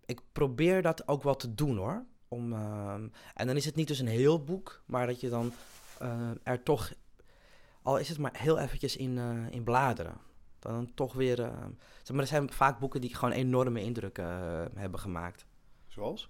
ik 0.06 0.20
probeer 0.32 0.82
dat 0.82 1.08
ook 1.08 1.22
wel 1.22 1.36
te 1.36 1.54
doen 1.54 1.76
hoor. 1.76 2.04
Om, 2.28 2.52
ehm, 2.52 3.08
en 3.34 3.46
dan 3.46 3.56
is 3.56 3.64
het 3.64 3.74
niet 3.74 3.88
dus 3.88 3.98
een 3.98 4.06
heel 4.06 4.44
boek, 4.44 4.82
maar 4.86 5.06
dat 5.06 5.20
je 5.20 5.28
dan 5.28 5.52
eh, 5.98 6.30
er 6.42 6.62
toch, 6.62 6.92
al 7.82 7.98
is 7.98 8.08
het 8.08 8.18
maar 8.18 8.36
heel 8.36 8.58
eventjes 8.58 8.96
in, 8.96 9.18
eh, 9.18 9.54
in 9.54 9.64
bladeren. 9.64 10.16
Dan 10.58 10.90
toch 10.94 11.12
weer, 11.12 11.42
eh, 11.42 11.48
zeg 12.02 12.10
maar 12.10 12.20
er 12.20 12.26
zijn 12.26 12.52
vaak 12.52 12.78
boeken 12.78 13.00
die 13.00 13.14
gewoon 13.14 13.34
enorme 13.34 13.82
indruk 13.82 14.18
eh, 14.18 14.26
hebben 14.74 15.00
gemaakt. 15.00 15.46
zoals? 15.88 16.28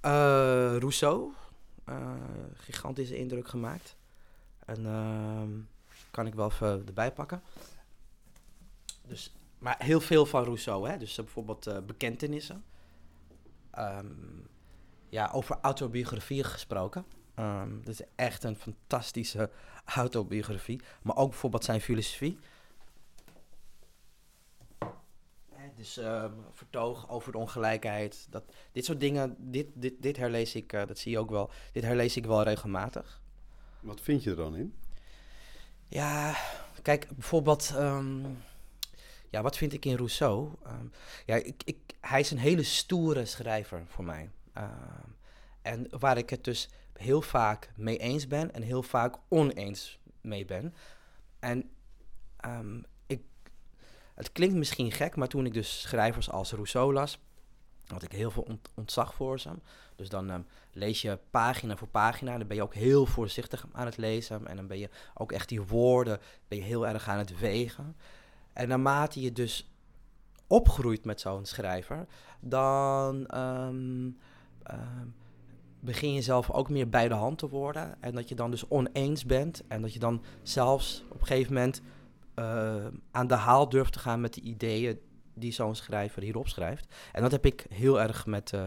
Rousseau, 0.00 1.32
gigantische 2.54 3.16
indruk 3.16 3.48
gemaakt. 3.48 3.96
En 4.66 4.86
ehm, 4.86 5.50
kan 6.10 6.26
ik 6.26 6.34
wel 6.34 6.46
even 6.46 6.86
erbij 6.86 7.12
pakken. 7.12 7.42
Dus, 9.06 9.32
maar 9.58 9.76
heel 9.78 10.00
veel 10.00 10.26
van 10.26 10.44
Rousseau, 10.44 10.88
hè? 10.88 10.98
dus 10.98 11.18
eh, 11.18 11.24
bijvoorbeeld 11.24 11.66
eh, 11.66 11.78
bekentenissen. 11.86 12.64
Ehm, 13.70 14.06
ja, 15.08 15.30
over 15.32 15.58
autobiografieën 15.60 16.44
gesproken. 16.44 17.04
Ehm 17.34 17.82
dat 17.82 17.88
is 17.88 18.06
echt 18.14 18.44
een 18.44 18.56
fantastische 18.56 19.50
autobiografie. 19.84 20.80
Maar 21.02 21.16
ook 21.16 21.30
bijvoorbeeld 21.30 21.64
zijn 21.64 21.80
filosofie. 21.80 22.38
Hè, 25.52 25.69
Dus 25.80 25.96
ehm, 25.96 26.32
vertoog 26.52 27.08
over 27.08 27.32
de 27.32 27.38
ongelijkheid. 27.38 28.26
Dat, 28.30 28.44
dit 28.72 28.84
soort 28.84 29.00
dingen, 29.00 29.36
dit, 29.38 29.66
dit, 29.74 29.94
dit 29.98 30.16
herlees 30.16 30.54
ik, 30.54 30.72
eh, 30.72 30.86
dat 30.86 30.98
zie 30.98 31.10
je 31.10 31.18
ook 31.18 31.30
wel. 31.30 31.50
Dit 31.72 31.82
herlees 31.82 32.16
ik 32.16 32.26
wel 32.26 32.42
regelmatig. 32.42 33.20
Wat 33.80 34.00
vind 34.00 34.22
je 34.22 34.30
er 34.30 34.36
dan 34.36 34.56
in? 34.56 34.74
Ja, 35.88 36.36
kijk, 36.82 37.08
bijvoorbeeld, 37.14 37.72
ehm, 37.76 38.24
ja, 39.30 39.42
wat 39.42 39.56
vind 39.56 39.72
ik 39.72 39.84
in 39.84 39.96
Rousseau? 39.96 40.50
Ehm, 40.64 40.86
ja, 41.26 41.34
ik, 41.34 41.62
ik, 41.64 41.78
hij 42.00 42.20
is 42.20 42.30
een 42.30 42.38
hele 42.38 42.62
stoere 42.62 43.24
schrijver 43.24 43.84
voor 43.86 44.04
mij. 44.04 44.30
Ehm, 44.52 45.08
en 45.62 45.86
waar 45.98 46.18
ik 46.18 46.30
het 46.30 46.44
dus 46.44 46.68
heel 46.92 47.22
vaak 47.22 47.70
mee 47.76 47.98
eens 47.98 48.26
ben 48.26 48.54
en 48.54 48.62
heel 48.62 48.82
vaak 48.82 49.16
oneens 49.28 49.98
mee 50.20 50.44
ben. 50.44 50.74
En 51.38 51.70
het 54.20 54.32
klinkt 54.32 54.54
misschien 54.54 54.92
gek, 54.92 55.16
maar 55.16 55.28
toen 55.28 55.46
ik 55.46 55.52
dus 55.52 55.80
schrijvers 55.80 56.30
als 56.30 56.52
Rousseau 56.52 56.92
las, 56.92 57.18
had 57.86 58.02
ik 58.02 58.12
heel 58.12 58.30
veel 58.30 58.42
ont- 58.42 58.68
ontzag 58.74 59.14
voor 59.14 59.40
ze. 59.40 59.50
Dus 59.96 60.08
dan 60.08 60.30
ehm, 60.30 60.40
lees 60.72 61.02
je 61.02 61.18
pagina 61.30 61.76
voor 61.76 61.88
pagina. 61.88 62.38
Dan 62.38 62.46
ben 62.46 62.56
je 62.56 62.62
ook 62.62 62.74
heel 62.74 63.06
voorzichtig 63.06 63.66
aan 63.72 63.86
het 63.86 63.96
lezen. 63.96 64.46
En 64.46 64.56
dan 64.56 64.66
ben 64.66 64.78
je 64.78 64.90
ook 65.14 65.32
echt 65.32 65.48
die 65.48 65.62
woorden 65.62 66.20
ben 66.48 66.58
je 66.58 66.64
heel 66.64 66.86
erg 66.86 67.08
aan 67.08 67.18
het 67.18 67.38
wegen. 67.38 67.96
En 68.52 68.68
naarmate 68.68 69.20
je 69.20 69.32
dus 69.32 69.70
opgroeit 70.46 71.04
met 71.04 71.20
zo'n 71.20 71.44
schrijver, 71.44 72.06
dan 72.40 73.26
ehm, 73.26 74.10
ehm, 74.62 75.06
begin 75.80 76.12
je 76.12 76.22
zelf 76.22 76.50
ook 76.50 76.68
meer 76.70 76.88
bij 76.88 77.08
de 77.08 77.14
hand 77.14 77.38
te 77.38 77.48
worden. 77.48 78.02
En 78.02 78.14
dat 78.14 78.28
je 78.28 78.34
dan 78.34 78.50
dus 78.50 78.68
oneens 78.68 79.24
bent. 79.24 79.62
En 79.68 79.82
dat 79.82 79.92
je 79.92 79.98
dan 79.98 80.22
zelfs 80.42 81.04
op 81.08 81.20
een 81.20 81.26
gegeven 81.26 81.54
moment 81.54 81.80
eh, 82.34 82.86
aan 83.10 83.26
de 83.26 83.34
haal 83.34 83.68
durft 83.68 83.92
te 83.92 83.98
gaan 83.98 84.20
met 84.20 84.34
de 84.34 84.40
ideeën 84.40 84.98
die 85.34 85.52
zo'n 85.52 85.74
schrijver 85.74 86.22
hierop 86.22 86.48
schrijft. 86.48 86.94
En 87.12 87.22
dat 87.22 87.30
heb 87.30 87.46
ik 87.46 87.66
heel 87.68 88.00
erg 88.00 88.26
met, 88.26 88.52
uh, 88.52 88.62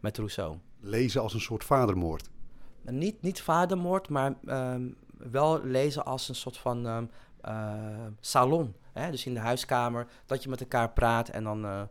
met 0.00 0.16
Rousseau. 0.16 0.56
Lezen 0.80 1.22
als 1.22 1.34
een 1.34 1.40
soort 1.40 1.64
vadermoord. 1.64 2.30
Niet, 2.82 3.22
niet 3.22 3.42
vadermoord, 3.42 4.08
maar 4.08 4.34
um, 4.46 4.96
wel 5.16 5.64
lezen 5.64 6.04
als 6.04 6.28
een 6.28 6.34
soort 6.34 6.56
van 6.56 6.86
um, 6.86 7.10
uh, 7.48 8.06
salon. 8.20 8.74
Hè? 8.92 9.10
Dus 9.10 9.26
in 9.26 9.34
de 9.34 9.40
huiskamer, 9.40 10.06
dat 10.26 10.42
je 10.42 10.48
met 10.48 10.60
elkaar 10.60 10.92
praat 10.92 11.28
en 11.28 11.44
dan... 11.44 11.64
Uh, 11.64 11.82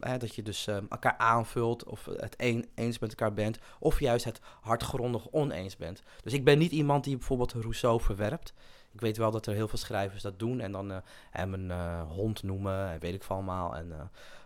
hè, 0.00 0.18
dat 0.18 0.34
je 0.34 0.42
dus 0.42 0.66
elkaar 0.66 1.16
aanvult 1.16 1.84
of 1.84 2.04
het 2.04 2.34
een, 2.36 2.68
eens 2.74 2.98
met 2.98 3.10
elkaar 3.10 3.34
bent, 3.34 3.58
of 3.78 4.00
juist 4.00 4.24
het 4.24 4.40
hardgrondig 4.60 5.30
oneens 5.30 5.76
bent. 5.76 6.02
Dus 6.22 6.32
ik 6.32 6.44
ben 6.44 6.58
niet 6.58 6.72
iemand 6.72 7.04
die 7.04 7.16
bijvoorbeeld 7.16 7.52
Rousseau 7.52 8.00
verwerpt. 8.00 8.54
Ik 8.96 9.02
weet 9.02 9.16
wel 9.16 9.30
dat 9.30 9.46
er 9.46 9.54
heel 9.54 9.68
veel 9.68 9.78
schrijvers 9.78 10.22
dat 10.22 10.38
doen 10.38 10.60
en 10.60 10.72
dan 10.72 10.90
uh, 10.90 10.96
hem 11.30 11.54
een 11.54 11.68
uh, 11.68 12.10
hond 12.10 12.42
noemen 12.42 12.90
en 12.90 13.00
weet 13.00 13.14
ik 13.14 13.22
van 13.22 13.36
allemaal. 13.36 13.76
En, 13.76 13.86
uh, 13.88 14.00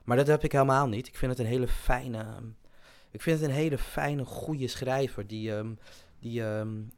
maar 0.04 0.16
dat 0.16 0.26
heb 0.26 0.44
ik 0.44 0.52
helemaal 0.52 0.88
niet. 0.88 1.06
Ik 1.06 1.16
vind 1.16 1.30
het 1.30 1.40
een 1.40 1.52
hele 1.52 1.68
fijne, 1.68 2.24
ik 3.10 3.22
vind 3.22 3.40
het 3.40 3.48
een 3.48 3.54
hele 3.54 3.78
fijne, 3.78 4.24
goede 4.24 4.68
schrijver 4.68 5.26
die, 5.26 5.52
um, 5.52 5.78
die 6.18 6.42
um, 6.42 6.92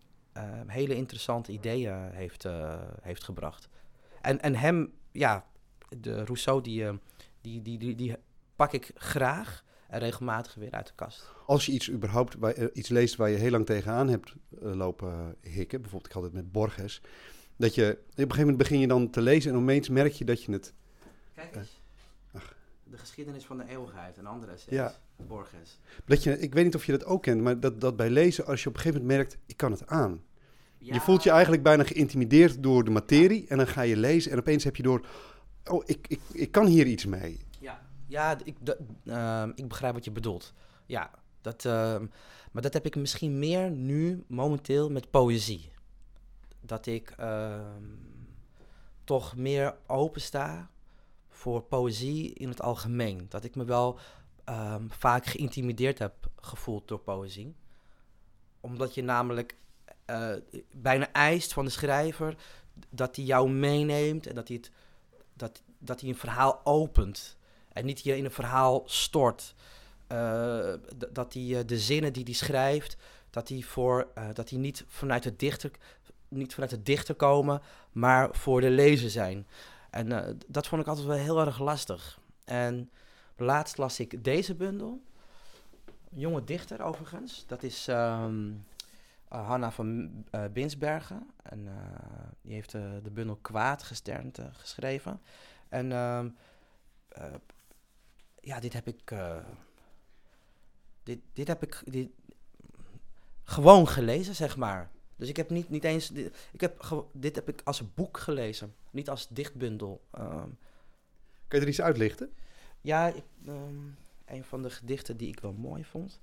hele 0.66 0.94
interessante 0.94 1.52
ideeën 1.52 2.10
heeft, 2.12 2.46
heeft 3.02 3.24
gebracht. 3.24 3.68
En, 4.20 4.40
en 4.40 4.54
hem, 4.54 4.92
ja, 5.10 5.44
de 5.98 6.24
Rousseau, 6.24 6.62
die, 6.62 7.00
die, 7.40 7.62
die, 7.62 7.78
die, 7.78 7.94
die 7.94 8.16
pak 8.56 8.72
ik 8.72 8.90
graag 8.94 9.64
en 9.88 9.98
regelmatig 9.98 10.54
weer 10.54 10.70
uit 10.70 10.86
de 10.86 10.94
kast. 10.94 11.32
Als 11.46 11.66
je 11.66 11.72
iets 11.72 11.90
überhaupt 11.90 12.36
iets 12.72 12.88
leest 12.88 13.16
waar 13.16 13.30
je 13.30 13.36
heel 13.36 13.50
lang 13.50 13.66
tegenaan 13.66 14.08
hebt 14.08 14.34
lopen 14.60 15.36
hikken, 15.40 15.80
bijvoorbeeld 15.80 16.10
ik 16.10 16.16
had 16.16 16.22
het 16.22 16.32
met 16.32 16.52
Borges, 16.52 17.00
dat 17.62 17.74
je, 17.74 17.90
op 17.90 18.06
een 18.06 18.16
gegeven 18.16 18.38
moment 18.38 18.56
begin 18.56 18.78
je 18.78 18.86
dan 18.86 19.10
te 19.10 19.20
lezen 19.20 19.52
en 19.52 19.58
opeens 19.58 19.88
merk 19.88 20.12
je 20.12 20.24
dat 20.24 20.42
je 20.42 20.52
het... 20.52 20.72
Kijk 21.34 21.56
eens. 21.56 21.80
Uh, 22.34 22.42
de 22.84 22.98
geschiedenis 22.98 23.44
van 23.44 23.56
de 23.56 23.64
eeuwigheid, 23.68 24.16
een 24.16 24.26
andere 24.26 24.52
essay. 24.52 24.74
Ja. 24.74 24.94
Borges. 25.26 25.78
Dat 26.04 26.22
je, 26.22 26.38
ik 26.38 26.54
weet 26.54 26.64
niet 26.64 26.74
of 26.74 26.84
je 26.84 26.92
dat 26.92 27.04
ook 27.04 27.22
kent, 27.22 27.40
maar 27.40 27.60
dat, 27.60 27.80
dat 27.80 27.96
bij 27.96 28.10
lezen, 28.10 28.46
als 28.46 28.62
je 28.62 28.68
op 28.68 28.74
een 28.74 28.80
gegeven 28.80 29.00
moment 29.00 29.18
merkt, 29.18 29.38
ik 29.46 29.56
kan 29.56 29.70
het 29.70 29.86
aan. 29.86 30.22
Ja. 30.78 30.94
Je 30.94 31.00
voelt 31.00 31.22
je 31.22 31.30
eigenlijk 31.30 31.62
bijna 31.62 31.84
geïntimideerd 31.84 32.62
door 32.62 32.84
de 32.84 32.90
materie 32.90 33.46
en 33.48 33.56
dan 33.56 33.66
ga 33.66 33.82
je 33.82 33.96
lezen 33.96 34.32
en 34.32 34.38
opeens 34.38 34.64
heb 34.64 34.76
je 34.76 34.82
door, 34.82 35.06
oh, 35.64 35.82
ik, 35.86 36.06
ik, 36.08 36.20
ik 36.32 36.50
kan 36.50 36.66
hier 36.66 36.86
iets 36.86 37.06
mee. 37.06 37.40
Ja, 37.58 37.82
ja 38.06 38.38
ik, 38.44 38.56
uh, 39.04 39.48
ik 39.54 39.68
begrijp 39.68 39.94
wat 39.94 40.04
je 40.04 40.10
bedoelt. 40.10 40.52
Ja, 40.86 41.10
dat, 41.40 41.64
uh, 41.64 41.72
maar 42.52 42.62
dat 42.62 42.72
heb 42.72 42.86
ik 42.86 42.96
misschien 42.96 43.38
meer 43.38 43.70
nu 43.70 44.24
momenteel 44.26 44.90
met 44.90 45.10
poëzie 45.10 45.72
dat 46.62 46.86
ik 46.86 47.14
uh, 47.20 47.60
toch 49.04 49.36
meer 49.36 49.76
opensta 49.86 50.70
voor 51.28 51.62
poëzie 51.62 52.32
in 52.32 52.48
het 52.48 52.62
algemeen. 52.62 53.26
Dat 53.28 53.44
ik 53.44 53.54
me 53.54 53.64
wel 53.64 53.98
uh, 54.48 54.74
vaak 54.88 55.26
geïntimideerd 55.26 55.98
heb 55.98 56.14
gevoeld 56.36 56.88
door 56.88 56.98
poëzie. 56.98 57.54
Omdat 58.60 58.94
je 58.94 59.02
namelijk 59.02 59.56
uh, 60.06 60.34
bijna 60.70 61.12
eist 61.12 61.52
van 61.52 61.64
de 61.64 61.70
schrijver 61.70 62.36
dat 62.90 63.16
hij 63.16 63.24
jou 63.24 63.50
meeneemt 63.50 64.26
en 64.26 64.34
dat 64.34 64.48
hij, 64.48 64.56
het, 64.56 64.70
dat, 65.34 65.62
dat 65.78 66.00
hij 66.00 66.08
een 66.08 66.16
verhaal 66.16 66.60
opent. 66.64 67.36
En 67.72 67.84
niet 67.84 68.00
je 68.00 68.16
in 68.16 68.24
een 68.24 68.30
verhaal 68.30 68.82
stort. 68.86 69.54
Uh, 70.12 70.74
dat 71.12 71.32
hij 71.34 71.64
de 71.64 71.78
zinnen 71.78 72.12
die 72.12 72.24
hij 72.24 72.32
schrijft, 72.32 72.96
dat 73.30 73.48
hij, 73.48 73.62
voor, 73.62 74.08
dat 74.32 74.50
hij 74.50 74.58
niet 74.58 74.84
vanuit 74.88 75.24
het 75.24 75.38
dichter, 75.38 75.70
niet 76.32 76.52
vanuit 76.54 76.70
de 76.70 76.82
dichter 76.82 77.14
komen, 77.14 77.62
maar 77.92 78.28
voor 78.34 78.60
de 78.60 78.70
lezer 78.70 79.10
zijn. 79.10 79.46
En 79.90 80.10
uh, 80.10 80.20
dat 80.46 80.66
vond 80.66 80.82
ik 80.82 80.88
altijd 80.88 81.06
wel 81.06 81.16
heel 81.16 81.40
erg 81.40 81.58
lastig. 81.58 82.20
En 82.44 82.90
laatst 83.36 83.78
las 83.78 84.00
ik 84.00 84.24
deze 84.24 84.54
bundel. 84.54 85.02
Jonge 86.10 86.44
dichter 86.44 86.82
overigens. 86.82 87.44
Dat 87.46 87.62
is 87.62 87.86
um, 87.88 88.64
Hanna 89.28 89.70
van 89.70 90.10
uh, 90.34 90.44
Binsbergen. 90.52 91.30
En 91.42 91.68
die 92.42 92.54
heeft 92.54 92.70
de 92.70 93.10
bundel 93.12 93.36
Kwaad 93.36 93.82
gesternte 93.82 94.50
geschreven. 94.52 95.20
En 95.68 95.92
ehm, 95.92 96.28
ja, 98.40 98.60
dit 98.60 98.72
heb 98.72 98.86
ik... 98.86 99.14
dit, 101.02 101.20
dit 101.32 101.48
heb 101.48 101.62
ik 101.62 101.82
dit, 101.84 102.08
gewoon 103.44 103.88
gelezen, 103.88 104.34
zeg 104.34 104.56
maar. 104.56 104.90
Dus 105.16 105.28
ik 105.28 105.36
heb 105.36 105.50
niet, 105.50 105.68
niet 105.68 105.84
eens. 105.84 106.10
Ik 106.52 106.60
heb, 106.60 107.04
dit 107.12 107.34
heb 107.34 107.48
ik 107.48 107.60
als 107.64 107.94
boek 107.94 108.18
gelezen, 108.18 108.74
niet 108.90 109.08
als 109.08 109.28
dichtbundel. 109.28 110.02
Um, 110.18 110.58
Kun 111.48 111.58
je 111.58 111.64
er 111.64 111.68
iets 111.68 111.80
uitlichten? 111.80 112.32
Ja, 112.80 113.08
ik, 113.08 113.24
um, 113.46 113.96
een 114.24 114.44
van 114.44 114.62
de 114.62 114.70
gedichten 114.70 115.16
die 115.16 115.28
ik 115.28 115.40
wel 115.40 115.52
mooi 115.52 115.84
vond. 115.84 116.20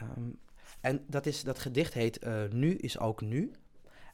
Um, 0.00 0.38
en 0.80 1.04
dat, 1.06 1.26
is, 1.26 1.42
dat 1.42 1.58
gedicht 1.58 1.94
heet 1.94 2.24
uh, 2.24 2.42
Nu 2.50 2.74
is 2.74 2.98
ook 2.98 3.20
nu. 3.20 3.52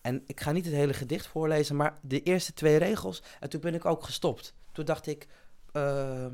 En 0.00 0.22
ik 0.26 0.40
ga 0.40 0.52
niet 0.52 0.64
het 0.64 0.74
hele 0.74 0.94
gedicht 0.94 1.26
voorlezen, 1.26 1.76
maar 1.76 1.98
de 2.02 2.22
eerste 2.22 2.52
twee 2.52 2.76
regels. 2.76 3.22
En 3.40 3.48
toen 3.48 3.60
ben 3.60 3.74
ik 3.74 3.84
ook 3.84 4.04
gestopt. 4.04 4.54
Toen 4.72 4.84
dacht 4.84 5.06
ik: 5.06 5.26
uh, 5.72 6.26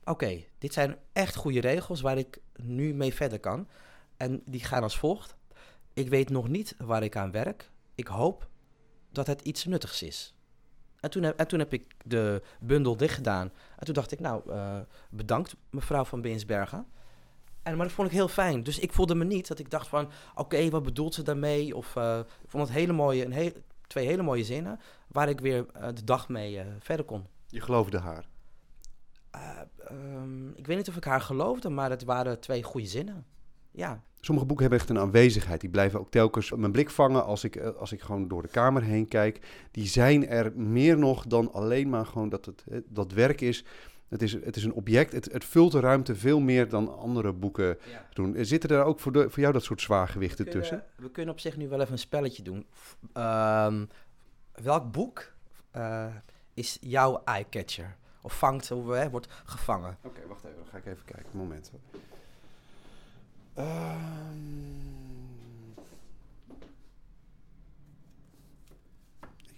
Oké, 0.00 0.10
okay, 0.10 0.48
dit 0.58 0.72
zijn 0.72 0.96
echt 1.12 1.34
goede 1.34 1.60
regels 1.60 2.00
waar 2.00 2.18
ik 2.18 2.40
nu 2.56 2.94
mee 2.94 3.14
verder 3.14 3.40
kan. 3.40 3.68
En 4.16 4.42
die 4.44 4.64
gaan 4.64 4.82
als 4.82 4.98
volgt. 4.98 5.36
Ik 5.92 6.08
weet 6.08 6.30
nog 6.30 6.48
niet 6.48 6.74
waar 6.78 7.02
ik 7.02 7.16
aan 7.16 7.30
werk. 7.30 7.70
Ik 7.94 8.06
hoop 8.06 8.48
dat 9.10 9.26
het 9.26 9.40
iets 9.40 9.64
nuttigs 9.64 10.02
is. 10.02 10.34
En 11.00 11.10
toen 11.10 11.22
heb, 11.22 11.38
en 11.38 11.48
toen 11.48 11.58
heb 11.58 11.72
ik 11.72 11.94
de 12.04 12.42
bundel 12.60 12.96
dicht 12.96 13.14
gedaan. 13.14 13.52
En 13.78 13.84
toen 13.84 13.94
dacht 13.94 14.12
ik, 14.12 14.20
nou, 14.20 14.50
uh, 14.50 14.78
bedankt 15.10 15.56
mevrouw 15.70 16.04
van 16.04 16.20
Beensbergen. 16.20 16.86
En, 17.62 17.76
maar 17.76 17.86
dat 17.86 17.94
vond 17.94 18.08
ik 18.08 18.14
heel 18.14 18.28
fijn. 18.28 18.62
Dus 18.62 18.78
ik 18.78 18.92
voelde 18.92 19.14
me 19.14 19.24
niet 19.24 19.48
dat 19.48 19.58
ik 19.58 19.70
dacht 19.70 19.88
van, 19.88 20.04
oké, 20.04 20.40
okay, 20.40 20.70
wat 20.70 20.82
bedoelt 20.82 21.14
ze 21.14 21.22
daarmee? 21.22 21.76
Of 21.76 21.94
uh, 21.96 22.18
ik 22.18 22.50
vond 22.50 22.68
het 22.68 22.76
hele 22.76 22.92
mooie, 22.92 23.24
een 23.24 23.32
heel, 23.32 23.52
twee 23.86 24.06
hele 24.06 24.22
mooie 24.22 24.44
zinnen, 24.44 24.80
waar 25.06 25.28
ik 25.28 25.40
weer 25.40 25.66
uh, 25.76 25.88
de 25.94 26.04
dag 26.04 26.28
mee 26.28 26.62
verder 26.78 27.04
kon. 27.04 27.26
Je 27.46 27.60
geloofde 27.60 27.98
haar? 27.98 28.28
Um, 29.90 30.52
ik 30.56 30.66
weet 30.66 30.76
niet 30.76 30.88
of 30.88 30.96
ik 30.96 31.04
haar 31.04 31.20
geloofde, 31.20 31.68
maar 31.68 31.90
het 31.90 32.04
waren 32.04 32.40
twee 32.40 32.62
goede 32.62 32.86
zinnen. 32.86 33.26
Ja. 33.70 34.02
Sommige 34.24 34.46
boeken 34.46 34.66
hebben 34.68 34.82
echt 34.86 34.90
een 34.90 35.04
aanwezigheid. 35.04 35.60
Die 35.60 35.70
blijven 35.70 36.00
ook 36.00 36.10
telkens 36.10 36.50
mijn 36.50 36.72
blik 36.72 36.90
vangen 36.90 37.24
als 37.24 37.44
ik, 37.44 37.60
als 37.60 37.92
ik 37.92 38.00
gewoon 38.00 38.28
door 38.28 38.42
de 38.42 38.48
kamer 38.48 38.82
heen 38.82 39.08
kijk. 39.08 39.66
Die 39.70 39.86
zijn 39.86 40.28
er 40.28 40.52
meer 40.56 40.98
nog 40.98 41.26
dan 41.26 41.52
alleen 41.52 41.88
maar 41.88 42.06
gewoon 42.06 42.28
dat 42.28 42.44
het 42.44 42.64
dat 42.88 43.12
werk 43.12 43.40
is. 43.40 43.64
Het 44.08 44.22
is, 44.22 44.32
het 44.32 44.56
is 44.56 44.64
een 44.64 44.72
object. 44.72 45.12
Het, 45.12 45.32
het 45.32 45.44
vult 45.44 45.72
de 45.72 45.80
ruimte 45.80 46.14
veel 46.14 46.40
meer 46.40 46.68
dan 46.68 46.98
andere 46.98 47.32
boeken 47.32 47.78
ja. 47.90 48.08
doen. 48.12 48.44
Zitten 48.44 48.70
er 48.70 48.84
ook 48.84 49.00
voor, 49.00 49.12
de, 49.12 49.30
voor 49.30 49.40
jou 49.40 49.52
dat 49.52 49.64
soort 49.64 49.80
zwaargewichten 49.80 50.44
we 50.44 50.50
kunnen, 50.50 50.68
tussen? 50.68 50.86
We 50.96 51.10
kunnen 51.10 51.34
op 51.34 51.40
zich 51.40 51.56
nu 51.56 51.68
wel 51.68 51.80
even 51.80 51.92
een 51.92 51.98
spelletje 51.98 52.42
doen. 52.42 52.66
Um, 53.14 53.88
welk 54.52 54.92
boek 54.92 55.32
uh, 55.76 56.06
is 56.54 56.78
jouw 56.80 57.22
eye-catcher? 57.24 57.96
Of 58.20 58.38
vangt, 58.38 58.68
hoe 58.68 58.94
hè, 58.94 59.10
wordt 59.10 59.26
gevangen? 59.44 59.96
Oké, 60.02 60.06
okay, 60.06 60.26
wacht 60.28 60.44
even. 60.44 60.56
Dan 60.56 60.66
ga 60.66 60.76
ik 60.76 60.86
even 60.86 61.04
kijken. 61.04 61.30
Moment. 61.32 61.72
Um, 63.58 63.64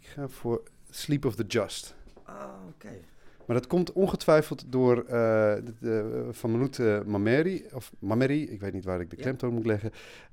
ik 0.00 0.06
ga 0.06 0.28
voor 0.28 0.62
Sleep 0.90 1.24
of 1.24 1.34
the 1.34 1.44
Just. 1.46 1.94
Oh, 2.28 2.34
oké. 2.68 2.86
Okay. 2.86 3.00
Maar 3.46 3.56
dat 3.56 3.66
komt 3.66 3.92
ongetwijfeld 3.92 4.64
door 4.68 4.96
uh, 4.96 5.10
de, 5.10 5.74
de, 5.80 6.28
van 6.30 6.50
Manout 6.50 6.78
uh, 6.78 7.02
Mameri, 7.02 7.64
of 7.72 7.92
Mameri, 7.98 8.50
ik 8.50 8.60
weet 8.60 8.72
niet 8.72 8.84
waar 8.84 9.00
ik 9.00 9.10
de 9.10 9.16
klemtoon 9.16 9.50
ja. 9.50 9.56
moet 9.56 9.66
leggen. 9.66 9.90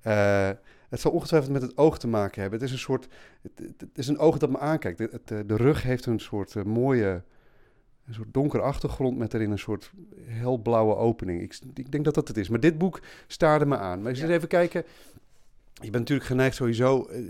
Uh, 0.07 0.49
het 0.89 0.99
zal 0.99 1.11
ongetwijfeld 1.11 1.51
met 1.51 1.61
het 1.61 1.77
oog 1.77 1.99
te 1.99 2.07
maken 2.07 2.41
hebben. 2.41 2.59
Het 2.59 2.67
is 2.67 2.73
een 2.73 2.81
soort, 2.81 3.07
het, 3.41 3.73
het 3.77 3.97
is 3.97 4.07
een 4.07 4.17
oog 4.17 4.37
dat 4.37 4.49
me 4.49 4.59
aankijkt. 4.59 4.99
Het, 4.99 5.27
de 5.27 5.55
rug 5.55 5.83
heeft 5.83 6.05
een 6.05 6.19
soort 6.19 6.63
mooie, 6.63 7.23
een 8.11 8.17
soort 8.17 8.33
donkere 8.33 8.63
achtergrond 8.63 9.17
met 9.17 9.33
erin 9.33 9.51
een 9.51 9.59
soort 9.59 9.91
helblauwe 10.25 10.95
opening. 10.95 11.41
Ik, 11.41 11.59
ik, 11.73 11.91
denk 11.91 12.05
dat 12.05 12.13
dat 12.13 12.27
het 12.27 12.37
is. 12.37 12.49
Maar 12.49 12.59
dit 12.59 12.77
boek 12.77 13.01
staarde 13.27 13.65
me 13.65 13.77
aan. 13.77 14.01
Maar 14.01 14.09
eens 14.11 14.19
ja. 14.19 14.27
even 14.27 14.47
kijken. 14.47 14.83
je 15.73 15.81
bent 15.81 15.93
natuurlijk 15.93 16.27
geneigd 16.27 16.55
sowieso, 16.55 17.05
eh, 17.05 17.21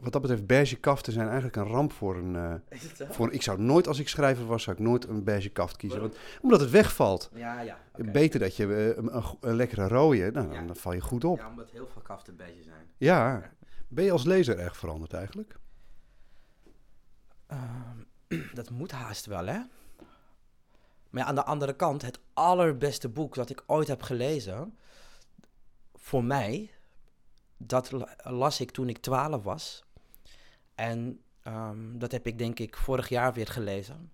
wat 0.00 0.12
dat 0.12 0.22
betreft, 0.22 0.46
beige 0.46 0.76
kaften 0.76 1.12
zijn 1.12 1.26
eigenlijk 1.26 1.56
een 1.56 1.66
ramp 1.66 1.92
voor 1.92 2.16
een... 2.16 2.36
eh, 2.36 2.78
zo? 2.94 3.06
voor, 3.10 3.32
ik 3.32 3.42
zou 3.42 3.60
nooit, 3.60 3.88
als 3.88 3.98
ik 3.98 4.08
schrijver 4.08 4.46
was, 4.46 4.62
zou 4.62 4.76
ik 4.76 4.82
nooit 4.82 5.08
een 5.08 5.24
beige 5.24 5.48
kaft 5.48 5.76
kiezen. 5.76 6.00
Want, 6.00 6.16
omdat 6.40 6.60
het 6.60 6.70
wegvalt. 6.70 7.30
Ja, 7.34 7.60
ja. 7.60 7.78
oké. 7.98 8.10
Beter 8.10 8.40
dat 8.40 8.56
je 8.56 8.74
eh, 8.74 8.86
een, 8.96 9.24
een, 9.40 9.56
lekkere 9.56 9.88
rode, 9.88 10.30
nou, 10.30 10.52
Ja. 10.52 10.62
dan 10.62 10.76
val 10.76 10.92
je 10.92 11.00
goed 11.00 11.24
op. 11.24 11.38
Ja, 11.38 11.48
omdat 11.48 11.70
heel 11.70 11.86
veel 11.92 12.02
kaften 12.02 12.36
beige 12.36 12.62
zijn. 12.62 12.86
Ja. 12.96 13.50
Ben 13.88 14.04
je 14.04 14.12
als 14.12 14.24
lezer 14.24 14.58
erg 14.58 14.76
veranderd 14.76 15.12
eigenlijk? 15.12 15.56
Ehm, 17.46 17.98
dat 18.58 18.70
moet 18.70 18.90
haast 18.90 19.26
wel, 19.26 19.46
hè? 19.46 19.58
Maar 21.12 21.24
aan 21.24 21.34
de 21.34 21.44
andere 21.44 21.76
kant, 21.76 22.02
het 22.02 22.18
allerbeste 22.32 23.08
boek 23.08 23.34
dat 23.34 23.50
ik 23.50 23.62
ooit 23.66 23.88
heb 23.88 24.02
gelezen, 24.02 24.76
voor 25.94 26.24
mij, 26.24 26.70
dat 27.56 27.90
la- 27.90 28.16
las 28.22 28.60
ik 28.60 28.70
toen 28.70 28.88
ik 28.88 28.98
12 28.98 29.42
was. 29.42 29.84
En 30.74 31.20
ehm, 31.42 31.98
dat 31.98 32.12
heb 32.12 32.26
ik 32.26 32.38
denk 32.38 32.58
ik 32.58 32.76
vorig 32.76 33.08
jaar 33.08 33.32
weer 33.32 33.46
gelezen. 33.46 34.12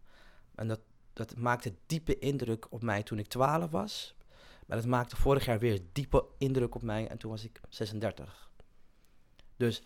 En 0.55 0.69
dat, 0.69 0.81
dat 1.13 1.37
maakte 1.37 1.75
diepe 1.87 2.19
indruk 2.19 2.73
op 2.73 2.83
mij 2.83 3.03
toen 3.03 3.19
ik 3.19 3.27
12 3.27 3.71
was. 3.71 4.17
Maar 4.67 4.77
dat 4.77 4.87
maakte 4.87 5.17
vorig 5.17 5.45
jaar 5.45 5.59
weer 5.59 5.81
diepe 5.93 6.25
indruk 6.39 6.75
op 6.75 6.83
mij 6.83 7.09
en 7.09 7.19
toen 7.19 7.31
was 7.31 7.45
ik 7.45 7.61
36. 7.69 8.51
Dus 9.57 9.83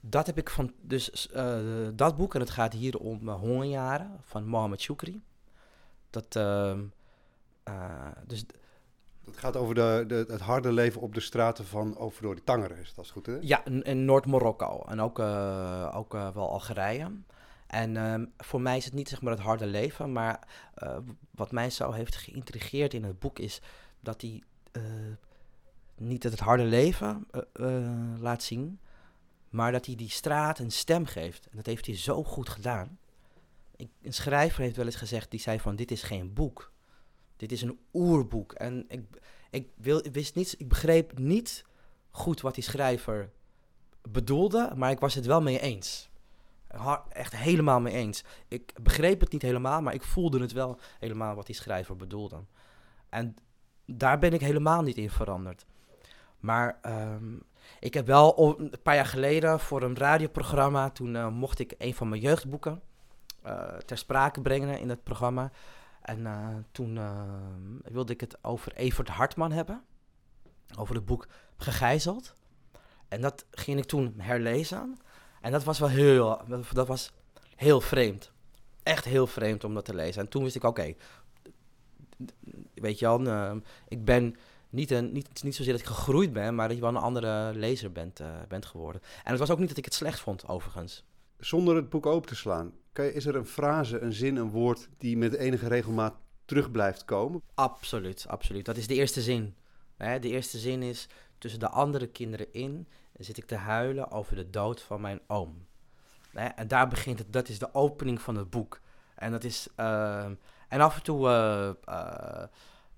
dat 0.00 0.26
heb 0.26 0.38
ik 0.38 0.50
van, 0.50 0.72
dus 0.80 1.30
eh, 1.30 1.88
dat 1.94 2.16
boek, 2.16 2.34
en 2.34 2.40
het 2.40 2.50
gaat 2.50 2.72
hier 2.72 2.98
om 2.98 3.28
eh, 3.28 3.34
hongerjaren 3.34 4.16
van 4.22 4.46
Mohammed 4.46 4.80
Shukri. 4.80 5.22
Dat, 6.10 6.36
ehm, 6.36 6.84
eh, 7.62 8.08
dus 8.26 8.44
Het 9.24 9.36
gaat 9.36 9.56
over 9.56 9.74
de, 9.74 10.04
de, 10.06 10.24
het 10.28 10.40
harde 10.40 10.72
leven 10.72 11.00
op 11.00 11.14
de 11.14 11.20
straten 11.20 11.64
van 11.64 11.96
Overdoor 11.98 12.44
Tangeren, 12.44 12.78
is 12.78 12.94
dat 12.94 13.04
is 13.04 13.10
goed 13.10 13.26
hè? 13.26 13.38
ja, 13.40 13.64
in, 13.64 13.82
in 13.82 14.04
Noord-Marokko 14.04 14.84
en 14.88 15.00
ook, 15.00 15.18
eh, 15.18 15.92
ook 15.94 16.14
eh, 16.14 16.34
wel 16.34 16.50
Algerije. 16.50 17.12
En 17.66 17.96
ehm, 17.96 18.24
voor 18.38 18.60
mij 18.60 18.76
is 18.76 18.84
het 18.84 18.94
niet 18.94 19.08
zeg 19.08 19.22
maar 19.22 19.32
het 19.32 19.42
harde 19.42 19.66
leven, 19.66 20.12
maar 20.12 20.48
wat 21.30 21.52
mij 21.52 21.70
zo 21.70 21.90
heeft 21.90 22.16
geïntrigeerd 22.16 22.94
in 22.94 23.04
het 23.04 23.18
boek 23.18 23.38
is 23.38 23.60
dat 24.00 24.20
hij 24.20 24.42
niet 25.94 26.22
het 26.22 26.38
harde 26.38 26.64
leven 26.64 27.26
laat 28.18 28.42
zien, 28.42 28.80
maar 29.48 29.72
dat 29.72 29.86
hij 29.86 29.94
die 29.94 30.10
straat 30.10 30.58
een 30.58 30.70
stem 30.70 31.06
geeft. 31.06 31.46
En 31.46 31.56
dat 31.56 31.66
heeft 31.66 31.86
hij 31.86 31.96
zo 31.96 32.24
goed 32.24 32.48
gedaan. 32.48 32.98
Ik, 33.76 33.88
een 34.02 34.12
schrijver 34.12 34.62
heeft 34.62 34.76
wel 34.76 34.84
eens 34.84 34.96
gezegd, 34.96 35.30
die 35.30 35.40
zei 35.40 35.60
van 35.60 35.76
dit 35.76 35.90
is 35.90 36.02
geen 36.02 36.32
boek. 36.32 36.72
Dit 37.36 37.52
is 37.52 37.62
een 37.62 37.78
oerboek. 37.92 38.52
En 38.52 38.84
ik, 38.88 39.02
ik, 39.50 39.68
wil, 39.74 40.04
wist 40.12 40.34
niet, 40.34 40.54
ik 40.58 40.68
begreep 40.68 41.18
niet 41.18 41.64
goed 42.10 42.40
wat 42.40 42.54
die 42.54 42.64
schrijver 42.64 43.30
bedoelde, 44.02 44.72
maar 44.76 44.90
ik 44.90 44.98
was 44.98 45.14
het 45.14 45.26
wel 45.26 45.42
mee 45.42 45.60
eens. 45.60 46.10
Echt 47.08 47.36
helemaal 47.36 47.80
mee 47.80 47.94
eens. 47.94 48.24
Ik 48.48 48.72
begreep 48.82 49.20
het 49.20 49.32
niet 49.32 49.42
helemaal, 49.42 49.82
maar 49.82 49.94
ik 49.94 50.02
voelde 50.02 50.40
het 50.40 50.52
wel 50.52 50.80
helemaal 50.98 51.34
wat 51.34 51.46
die 51.46 51.54
schrijver 51.54 51.96
bedoelde. 51.96 52.44
En 53.08 53.36
daar 53.84 54.18
ben 54.18 54.32
ik 54.32 54.40
helemaal 54.40 54.82
niet 54.82 54.96
in 54.96 55.10
veranderd. 55.10 55.66
Maar 56.40 56.78
ehm, 56.82 57.36
ik 57.80 57.94
heb 57.94 58.06
wel 58.06 58.58
een 58.58 58.72
paar 58.82 58.94
jaar 58.94 59.06
geleden 59.06 59.60
voor 59.60 59.82
een 59.82 59.96
radioprogramma, 59.96 60.90
toen 60.90 61.16
eh, 61.16 61.28
mocht 61.28 61.58
ik 61.58 61.74
een 61.78 61.94
van 61.94 62.08
mijn 62.08 62.20
jeugdboeken 62.20 62.82
ter 63.86 63.98
sprake 63.98 64.40
brengen 64.40 64.78
in 64.78 64.88
het 64.88 65.02
programma. 65.02 65.50
En 66.02 66.26
eh, 66.26 66.48
toen 66.72 66.98
eh, 66.98 67.22
wilde 67.84 68.12
ik 68.12 68.20
het 68.20 68.44
over 68.44 68.72
Evert 68.72 69.08
Hartman 69.08 69.52
hebben. 69.52 69.84
Over 70.78 70.94
het 70.94 71.04
boek 71.04 71.26
Gegijzeld. 71.56 72.34
En 73.08 73.20
dat 73.20 73.46
ging 73.50 73.78
ik 73.78 73.84
toen 73.84 74.14
herlezen. 74.16 74.98
En 75.40 75.52
dat 75.52 75.64
was 75.64 75.78
wel 75.78 75.88
heel, 75.88 76.40
dat 76.72 76.86
was 76.86 77.12
heel 77.56 77.80
vreemd. 77.80 78.32
Echt 78.82 79.04
heel 79.04 79.26
vreemd 79.26 79.64
om 79.64 79.74
dat 79.74 79.84
te 79.84 79.94
lezen. 79.94 80.22
En 80.22 80.28
toen 80.28 80.42
wist 80.42 80.56
ik, 80.56 80.64
oké, 80.64 80.94
weet 82.74 82.98
je 82.98 83.06
wel, 83.06 83.26
eh, 83.26 83.56
ik 83.88 84.04
ben 84.04 84.36
niet, 84.70 84.90
een, 84.90 85.12
niet, 85.12 85.42
niet 85.42 85.54
zozeer 85.54 85.72
dat 85.72 85.80
ik 85.80 85.88
gegroeid 85.88 86.32
ben, 86.32 86.54
maar 86.54 86.68
dat 86.68 86.76
je 86.76 86.82
wel 86.82 86.94
een 86.94 86.96
andere 86.96 87.52
lezer 87.54 87.92
bent, 87.92 88.20
eh, 88.20 88.28
bent 88.48 88.66
geworden. 88.66 89.02
En 89.24 89.30
het 89.30 89.38
was 89.38 89.50
ook 89.50 89.58
niet 89.58 89.68
dat 89.68 89.76
ik 89.76 89.84
het 89.84 89.94
slecht 89.94 90.20
vond, 90.20 90.48
overigens. 90.48 91.04
Zonder 91.38 91.76
het 91.76 91.88
boek 91.88 92.06
open 92.06 92.28
te 92.28 92.36
slaan, 92.36 92.72
is 92.98 93.26
er 93.26 93.36
een 93.36 93.46
frase, 93.46 94.00
een 94.00 94.12
zin, 94.12 94.36
een 94.36 94.50
woord 94.50 94.88
die 94.98 95.16
met 95.16 95.34
enige 95.34 95.68
regelmaat 95.68 96.14
terug 96.44 96.70
blijft 96.70 97.04
komen? 97.04 97.42
Absoluut, 97.54 98.24
absoluut. 98.28 98.64
Dat 98.64 98.76
is 98.76 98.86
de 98.86 98.94
eerste 98.94 99.22
zin. 99.22 99.54
De 99.96 100.28
eerste 100.28 100.58
zin 100.58 100.82
is, 100.82 101.08
tussen 101.38 101.60
de 101.60 101.68
andere 101.68 102.06
kinderen 102.06 102.52
in 102.52 102.88
zit 103.18 103.36
ik 103.36 103.44
te 103.44 103.54
huilen 103.54 104.10
over 104.10 104.36
de 104.36 104.50
dood 104.50 104.82
van 104.82 105.00
mijn 105.00 105.20
oom. 105.26 105.66
En 106.32 106.68
daar 106.68 106.88
begint 106.88 107.18
het, 107.18 107.32
dat 107.32 107.48
is 107.48 107.58
de 107.58 107.74
opening 107.74 108.20
van 108.20 108.36
het 108.36 108.50
boek. 108.50 108.80
En 109.14 109.30
dat 109.30 109.44
is, 109.44 109.68
ehm, 109.74 110.34
en 110.68 110.80
af 110.80 110.96
en 110.96 111.02
toe, 111.02 111.28
eh, 111.28 111.68
eh, 111.68 112.48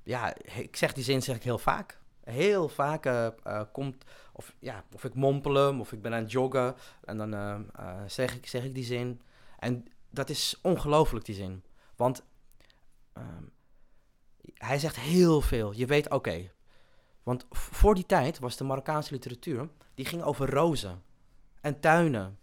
ja, 0.03 0.35
ik 0.55 0.77
zeg 0.77 0.93
die 0.93 1.05
zin 1.05 1.23
zeg 1.23 1.37
ik 1.37 1.43
heel 1.43 1.59
vaak. 1.59 1.99
Heel 2.25 2.69
vaak 2.69 3.07
eh, 3.07 3.61
komt, 3.73 4.05
of, 4.33 4.55
ja, 4.59 4.85
of 4.95 5.05
ik 5.05 5.15
mompel 5.15 5.55
hem, 5.55 5.81
of 5.81 5.93
ik 5.93 6.03
ben 6.03 6.15
aan 6.15 6.23
het 6.23 6.33
joggen. 6.33 6.75
En 7.05 7.17
dan 7.17 7.65
zeg, 8.07 8.35
ik, 8.37 8.47
zeg 8.47 8.65
ik 8.65 8.75
die 8.75 8.85
zin. 8.85 9.21
En 9.59 9.85
dat 10.11 10.29
is 10.29 10.59
ongelooflijk, 10.63 11.25
die 11.25 11.35
zin. 11.35 11.63
Want 11.97 12.25
ehm, 13.13 13.45
hij 14.55 14.79
zegt 14.79 14.97
heel 14.97 15.41
veel. 15.41 15.73
Je 15.73 15.87
weet, 15.87 16.11
oké. 16.11 16.51
Want 17.23 17.47
voor 17.51 17.95
die 17.95 18.07
tijd 18.07 18.39
was 18.39 18.57
de 18.57 18.65
Marokkaanse 18.65 19.13
literatuur, 19.13 19.69
die 19.95 20.05
ging 20.05 20.23
over 20.23 20.51
rozen 20.51 21.03
en 21.61 21.81
tuinen. 21.81 22.39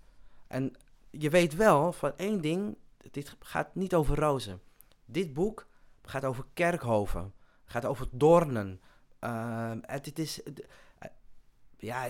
En 0.47 0.73
je 1.10 1.30
weet 1.30 1.56
wel 1.56 1.91
van 1.91 2.13
één 2.17 2.41
ding, 2.41 2.78
dit 3.12 3.36
gaat 3.39 3.75
niet 3.75 3.95
over 3.95 4.19
rozen. 4.19 4.62
Dit 5.06 5.34
boek 5.34 5.67
gaat 6.01 6.25
over 6.25 6.45
kerkhoven, 6.54 7.34
gaat 7.65 7.86
over 7.86 8.08
doornen. 8.12 8.82
Ehm, 9.19 9.80
het, 9.82 10.06
het 10.06 10.19
is, 10.19 10.43
eh, 10.43 11.10
ja, 11.78 12.08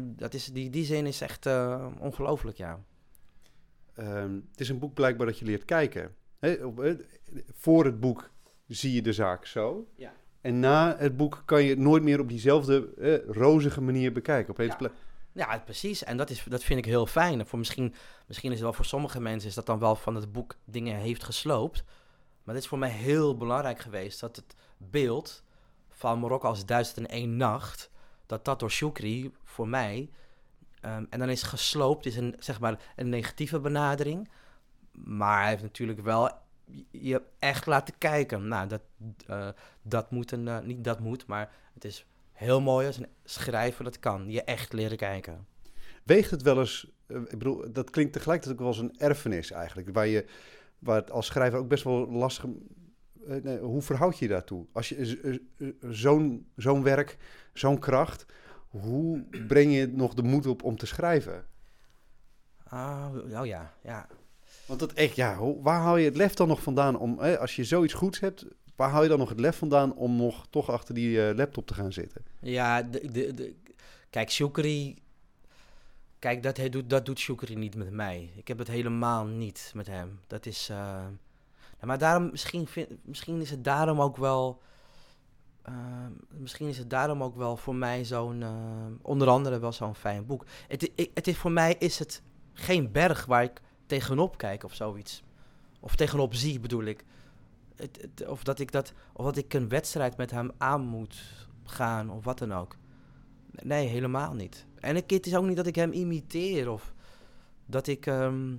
dat 0.00 0.34
is, 0.34 0.44
die, 0.44 0.70
die 0.70 0.84
zin 0.84 1.06
is 1.06 1.20
echt 1.20 1.46
eh, 1.46 1.86
ongelooflijk, 1.98 2.56
ja. 2.56 2.80
Ehm, 3.98 4.34
het 4.50 4.60
is 4.60 4.68
een 4.68 4.78
boek 4.78 4.94
blijkbaar 4.94 5.26
dat 5.26 5.38
je 5.38 5.44
leert 5.44 5.64
kijken. 5.64 6.14
Eh, 6.38 6.62
voor 7.52 7.84
het 7.84 8.00
boek 8.00 8.30
zie 8.66 8.92
je 8.92 9.02
de 9.02 9.12
zaak 9.12 9.46
zo. 9.46 9.88
Ja. 9.96 10.12
En 10.40 10.60
na 10.60 10.96
het 10.98 11.16
boek 11.16 11.42
kan 11.44 11.62
je 11.62 11.70
het 11.70 11.78
nooit 11.78 12.02
meer 12.02 12.20
op 12.20 12.28
diezelfde 12.28 12.94
eh, 12.94 13.34
rozige 13.34 13.80
manier 13.80 14.12
bekijken. 14.12 14.50
Opeens 14.50 14.74
Ja. 14.78 14.90
Ja, 15.32 15.58
precies. 15.58 16.04
En 16.04 16.16
dat, 16.16 16.30
is, 16.30 16.44
dat 16.48 16.64
vind 16.64 16.78
ik 16.78 16.84
heel 16.84 17.06
fijn. 17.06 17.46
Voor 17.46 17.58
misschien, 17.58 17.94
misschien 18.26 18.48
is 18.48 18.54
het 18.54 18.64
wel 18.64 18.72
voor 18.72 18.84
sommige 18.84 19.20
mensen 19.20 19.48
is 19.48 19.54
dat 19.54 19.66
dan 19.66 19.78
wel 19.78 19.94
van 19.94 20.14
het 20.14 20.32
boek 20.32 20.56
dingen 20.64 20.96
heeft 20.96 21.24
gesloopt. 21.24 21.84
Maar 22.42 22.54
dit 22.54 22.62
is 22.62 22.68
voor 22.68 22.78
mij 22.78 22.90
heel 22.90 23.36
belangrijk 23.36 23.78
geweest 23.78 24.20
dat 24.20 24.36
het 24.36 24.54
beeld 24.76 25.42
van 25.88 26.18
Marokko 26.18 26.48
als 26.48 26.66
duizend 26.66 26.96
en 26.96 27.08
één 27.08 27.36
nacht, 27.36 27.90
dat 28.26 28.44
dat 28.44 28.60
door 28.60 28.70
Shukri 28.70 29.32
voor 29.44 29.68
mij, 29.68 30.10
ehm, 30.88 31.04
en 31.10 31.18
dan 31.18 31.28
is 31.28 31.42
gesloopt, 31.42 32.06
is 32.06 32.16
een, 32.16 32.34
zeg 32.38 32.60
maar, 32.60 32.92
een 32.96 33.08
negatieve 33.08 33.60
benadering. 33.60 34.28
Maar 34.92 35.40
hij 35.40 35.48
heeft 35.48 35.62
natuurlijk 35.62 36.00
wel 36.00 36.30
je 36.90 37.22
echt 37.38 37.66
laten 37.66 37.94
kijken. 37.98 38.48
Nou, 38.48 38.68
dat, 38.68 38.80
eh, 39.26 39.48
dat 39.82 40.10
moet 40.10 40.32
een, 40.32 40.48
eh, 40.48 40.60
niet 40.60 40.84
dat 40.84 41.00
moet, 41.00 41.26
maar 41.26 41.50
het 41.74 41.84
is 41.84 42.06
heel 42.32 42.60
mooi 42.60 42.86
als 42.86 42.96
een 42.96 43.06
schrijver 43.24 43.84
dat 43.84 43.98
kan. 43.98 44.30
Je 44.30 44.42
echt 44.44 44.72
leren 44.72 44.96
kijken. 44.96 45.46
Weegt 46.02 46.30
het 46.30 46.42
wel 46.42 46.58
eens, 46.58 46.92
eh, 47.06 47.16
ik 47.16 47.38
bedoel, 47.38 47.72
dat 47.72 47.90
klinkt 47.90 48.12
tegelijkertijd 48.12 48.54
ook 48.54 48.66
wel 48.66 48.74
als 48.76 48.78
een 48.78 48.98
erfenis 48.98 49.50
eigenlijk, 49.50 49.88
waar 49.92 50.06
je, 50.06 50.24
waar 50.78 50.96
het 50.96 51.10
als 51.10 51.26
schrijver 51.26 51.58
ook 51.58 51.68
best 51.68 51.84
wel 51.84 52.10
lastig, 52.10 52.44
hoe 53.60 53.82
verhoud 53.82 54.18
je 54.18 54.24
je 54.24 54.30
daartoe? 54.30 54.66
Als 54.72 54.88
je 54.88 55.40
zo'n 55.88 56.46
zo'n 56.56 56.82
werk, 56.82 57.16
zo'n 57.52 57.78
kracht, 57.78 58.26
hoe 58.68 59.24
breng 59.46 59.72
je 59.74 59.86
nog 59.86 60.14
de 60.14 60.22
moed 60.22 60.46
op 60.46 60.62
om 60.62 60.76
te 60.76 60.86
schrijven? 60.86 61.44
Ah, 62.68 63.06
oh 63.38 63.46
ja, 63.46 63.74
ja. 63.82 64.06
Want 64.66 64.80
dat 64.80 64.92
echt, 64.92 65.16
ja, 65.16 65.36
hoe- 65.36 65.62
waar 65.62 65.80
haal 65.80 65.96
je 65.96 66.04
het 66.04 66.16
lef 66.16 66.34
dan 66.34 66.48
nog 66.48 66.62
vandaan 66.62 66.98
om, 66.98 67.18
hè, 67.18 67.38
als 67.38 67.56
je 67.56 67.64
zoiets 67.64 67.94
goeds 67.94 68.20
hebt, 68.20 68.44
waar 68.76 68.90
haal 68.90 69.02
je 69.02 69.08
dan 69.08 69.18
nog 69.18 69.28
het 69.28 69.40
lef 69.40 69.56
vandaan 69.58 69.94
om 69.94 70.16
nog 70.16 70.46
toch 70.50 70.70
achter 70.70 70.94
die 70.94 71.28
eh, 71.28 71.36
laptop 71.36 71.66
te 71.66 71.74
gaan 71.74 71.92
zitten? 71.92 72.24
Ja, 72.40 72.82
de, 72.82 73.10
de, 73.12 73.34
de, 73.34 73.54
kijk, 74.10 74.30
Shukri... 74.30 74.96
Kijk, 76.18 76.42
dat, 76.42 76.56
hij 76.56 76.68
doet, 76.68 76.90
dat 76.90 77.06
doet 77.06 77.18
Shukri 77.18 77.54
niet 77.56 77.74
met 77.74 77.90
mij. 77.90 78.30
Ik 78.36 78.48
heb 78.48 78.58
het 78.58 78.68
helemaal 78.68 79.24
niet 79.26 79.72
met 79.74 79.86
hem. 79.86 80.20
Dat 80.26 80.46
is... 80.46 80.68
eh, 80.68 80.76
ja, 81.80 81.86
maar 81.86 81.98
daarom, 81.98 82.30
misschien, 82.30 82.66
vind, 82.66 82.88
misschien 83.02 83.40
is 83.40 83.50
het 83.50 83.64
daarom 83.64 84.00
ook 84.00 84.16
wel... 84.16 84.62
eh, 85.68 86.38
misschien 86.38 86.68
is 86.68 86.78
het 86.78 86.90
daarom 86.90 87.22
ook 87.22 87.36
wel 87.36 87.56
voor 87.56 87.74
mij 87.74 88.04
zo'n... 88.04 88.42
eh, 88.42 88.50
onder 89.02 89.28
andere 89.28 89.58
wel 89.58 89.72
zo'n 89.72 89.94
fijn 89.94 90.26
boek. 90.26 90.44
Het, 90.68 90.90
het 91.14 91.26
is, 91.26 91.36
voor 91.36 91.52
mij 91.52 91.76
is 91.78 91.98
het 91.98 92.22
geen 92.52 92.92
berg 92.92 93.26
waar 93.26 93.42
ik 93.42 93.60
tegenop 93.86 94.36
kijk 94.36 94.64
of 94.64 94.74
zoiets. 94.74 95.22
Of 95.80 95.96
tegenop 95.96 96.34
zie, 96.34 96.60
bedoel 96.60 96.84
ik. 96.84 97.04
Het, 97.76 98.26
of, 98.26 98.42
dat 98.42 98.58
ik 98.58 98.72
dat, 98.72 98.92
of 99.12 99.24
dat 99.24 99.36
ik 99.36 99.54
een 99.54 99.68
wedstrijd 99.68 100.16
met 100.16 100.30
hem 100.30 100.50
aan 100.58 100.80
moet 100.80 101.46
gaan 101.64 102.10
of 102.10 102.24
wat 102.24 102.38
dan 102.38 102.54
ook. 102.54 102.76
Nee, 103.50 103.86
helemaal 103.86 104.34
niet. 104.34 104.66
En 104.80 104.96
ik, 104.96 105.10
het 105.10 105.26
is 105.26 105.36
ook 105.36 105.44
niet 105.46 105.56
dat 105.56 105.66
ik 105.66 105.74
hem 105.74 105.92
imiteer 105.92 106.70
of 106.70 106.94
dat 107.66 107.86
ik 107.86 108.06
ehm, 108.06 108.56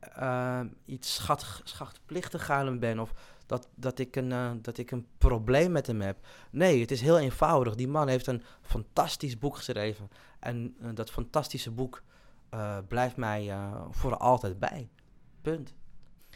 eh, 0.00 0.60
iets 0.84 1.14
schat, 1.14 1.60
schatplichtig 1.64 2.50
aan 2.50 2.66
hem 2.66 2.78
ben 2.78 2.98
of 2.98 3.14
dat, 3.52 3.68
dat, 3.74 3.98
ik 3.98 4.16
een, 4.16 4.32
eh, 4.32 4.50
dat 4.62 4.78
ik 4.78 4.90
een 4.90 5.06
probleem 5.18 5.72
met 5.72 5.86
hem 5.86 6.00
heb. 6.00 6.26
Nee, 6.50 6.80
het 6.80 6.90
is 6.90 7.00
heel 7.00 7.18
eenvoudig. 7.18 7.74
Die 7.74 7.88
man 7.88 8.08
heeft 8.08 8.26
een 8.26 8.42
fantastisch 8.62 9.38
boek 9.38 9.56
geschreven. 9.56 10.08
En 10.38 10.76
eh, 10.80 10.88
dat 10.94 11.10
fantastische 11.10 11.70
boek 11.70 12.02
eh, 12.48 12.78
blijft 12.88 13.16
mij 13.16 13.54
voor 13.90 14.16
altijd 14.16 14.58
bij. 14.58 14.90
Punt. 15.42 15.74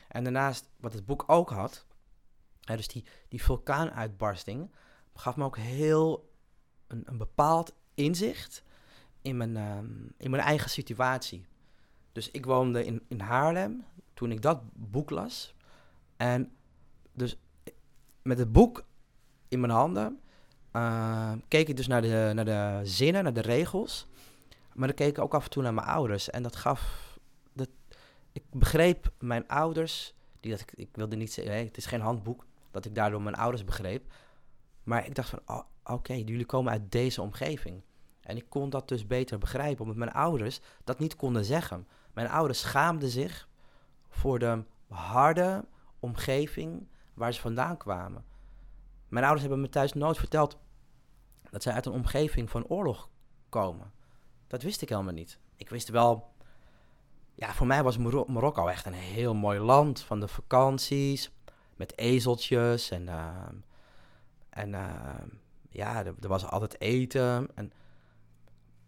En 0.09 0.25
daarnaast, 0.25 0.69
wat 0.81 0.93
het 0.93 1.07
boek 1.07 1.25
ook 1.27 1.51
had, 1.51 1.87
hè, 2.61 2.77
dus 2.77 2.89
die, 2.89 3.05
die 3.29 3.43
vulkaanuitbarsting, 3.43 4.71
gaf 5.15 5.37
me 5.37 5.45
ook 5.45 5.57
heel 5.57 6.33
een, 6.87 7.03
een 7.05 7.19
bepaald 7.19 7.75
inzicht 7.95 8.63
in 9.23 9.37
mijn, 9.37 9.57
ehm, 9.57 9.87
in 10.17 10.31
mijn 10.31 10.43
eigen 10.43 10.71
situatie. 10.71 11.47
Dus 12.13 12.31
ik 12.31 12.45
woonde 12.45 12.85
in, 12.85 13.03
in 13.09 13.21
Haarlem 13.21 13.85
toen 14.15 14.31
ik 14.31 14.43
dat 14.43 14.61
boek 14.73 15.11
las. 15.11 15.55
En 16.17 16.56
dus 17.17 17.37
met 18.23 18.39
het 18.39 18.53
boek 18.53 18.85
in 19.49 19.61
mijn 19.61 19.73
handen 19.73 20.21
eh, 20.77 21.33
keek 21.49 21.69
ik 21.69 21.77
dus 21.77 21.87
naar 21.87 22.03
de, 22.03 22.31
naar 22.35 22.45
de 22.45 22.81
zinnen, 22.83 23.23
naar 23.23 23.33
de 23.33 23.41
regels. 23.41 24.07
Maar 24.73 24.87
dan 24.87 24.97
keek 24.97 25.09
ik 25.09 25.19
ook 25.19 25.35
af 25.35 25.45
en 25.45 25.51
toe 25.51 25.63
naar 25.63 25.75
mijn 25.75 25.87
ouders. 25.87 26.31
En 26.31 26.43
dat 26.43 26.57
gaf. 26.57 27.15
Dat, 27.53 27.69
ik 28.33 28.43
begreep 28.51 29.13
mijn 29.19 29.49
ouders. 29.49 30.15
Die 30.41 30.51
dat 30.51 30.61
ik, 30.61 30.73
ik 30.75 30.89
wilde 30.93 31.17
niet 31.17 31.33
zeggen, 31.33 31.65
het 31.65 31.77
is 31.77 31.87
geen 31.87 32.01
handboek. 32.01 32.47
Dat 32.71 32.85
ik 32.85 32.95
daardoor 32.95 33.23
mijn 33.23 33.35
ouders 33.35 33.65
begreep. 33.65 34.13
Maar 34.83 35.07
ik 35.07 35.15
dacht 35.15 35.29
van, 35.29 35.41
oh, 35.47 35.63
oké, 35.85 36.13
jullie 36.13 36.47
komen 36.47 36.73
uit 36.73 36.93
deze 36.93 37.23
omgeving. 37.23 37.83
En 38.21 38.37
ik 38.37 38.45
kon 38.49 38.71
dat 38.71 38.89
dus 38.89 39.07
beter 39.07 39.39
begrijpen, 39.39 39.81
omdat 39.81 39.97
mijn 39.97 40.13
ouders 40.13 40.61
dat 40.85 40.99
niet 40.99 41.17
konden 41.17 41.45
zeggen. 41.45 41.87
Mijn 42.13 42.29
ouders 42.29 42.61
schaamden 42.61 43.09
zich 43.09 43.49
voor 44.09 44.39
de 44.39 44.63
harde 44.89 45.65
omgeving 45.99 46.89
waar 47.17 47.35
ze 47.35 47.41
vandaan 47.41 47.77
kwamen. 47.77 48.25
Mijn 49.09 49.25
ouders 49.25 49.43
hebben 49.43 49.61
me 49.61 49.69
thuis 49.69 49.93
nooit 49.93 50.19
verteld 50.19 50.59
dat 51.51 51.63
zij 51.63 51.73
uit 51.73 51.87
een 51.87 51.93
omgeving 51.93 52.51
van 52.51 52.67
oorlog 52.67 53.09
komen. 53.49 53.93
Dat 54.47 54.63
wist 54.63 54.83
ik 54.83 54.89
helemaal 54.89 55.13
niet. 55.13 55.39
Ik 55.57 55.69
wist 55.69 55.89
wel, 55.89 56.33
ja, 57.35 57.55
voor 57.55 57.67
mij 57.67 57.83
was 57.83 57.99
Maro- 57.99 58.27
Marokko 58.29 58.67
echt 58.67 58.87
een 58.87 58.93
heel 58.93 59.35
mooi 59.35 59.59
land 59.59 60.01
van 60.01 60.21
de 60.21 60.29
vakanties, 60.29 61.31
met 61.77 61.99
ezeltjes 61.99 62.91
en, 62.91 63.09
ehm, 63.09 63.55
en 64.51 64.75
ehm, 64.75 65.29
ja, 65.71 66.05
er, 66.05 66.15
was 66.21 66.47
altijd 66.47 66.81
eten. 66.81 67.49
En, 67.55 67.73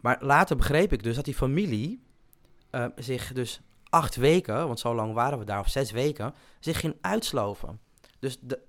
maar 0.01 0.19
later 0.21 0.57
begreep 0.57 0.93
ik 0.93 1.03
dus 1.03 1.17
dat 1.17 1.25
die 1.25 1.35
familie 1.35 2.03
eh, 2.71 2.87
zich 2.97 3.33
dus 3.33 3.61
acht 3.91 4.17
weken, 4.17 4.67
want 4.67 4.81
zo 4.81 4.95
lang 4.95 5.15
waren 5.15 5.39
we 5.39 5.45
daar, 5.45 5.61
of 5.61 5.69
zes 5.69 5.91
weken, 5.91 6.35
zich 6.61 6.81
ging 6.81 6.97
uitsloven. 7.01 7.81
Dus, 8.19 8.39
de, 8.41 8.61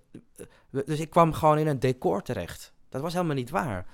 eh, 0.71 0.81
dus 0.85 0.99
ik 0.99 1.09
kwam 1.09 1.33
gewoon 1.33 1.57
in 1.57 1.67
een 1.67 1.79
decor 1.79 2.21
terecht. 2.21 2.73
Dat 2.89 3.01
was 3.01 3.13
helemaal 3.13 3.35
niet 3.35 3.49
waar. 3.49 3.85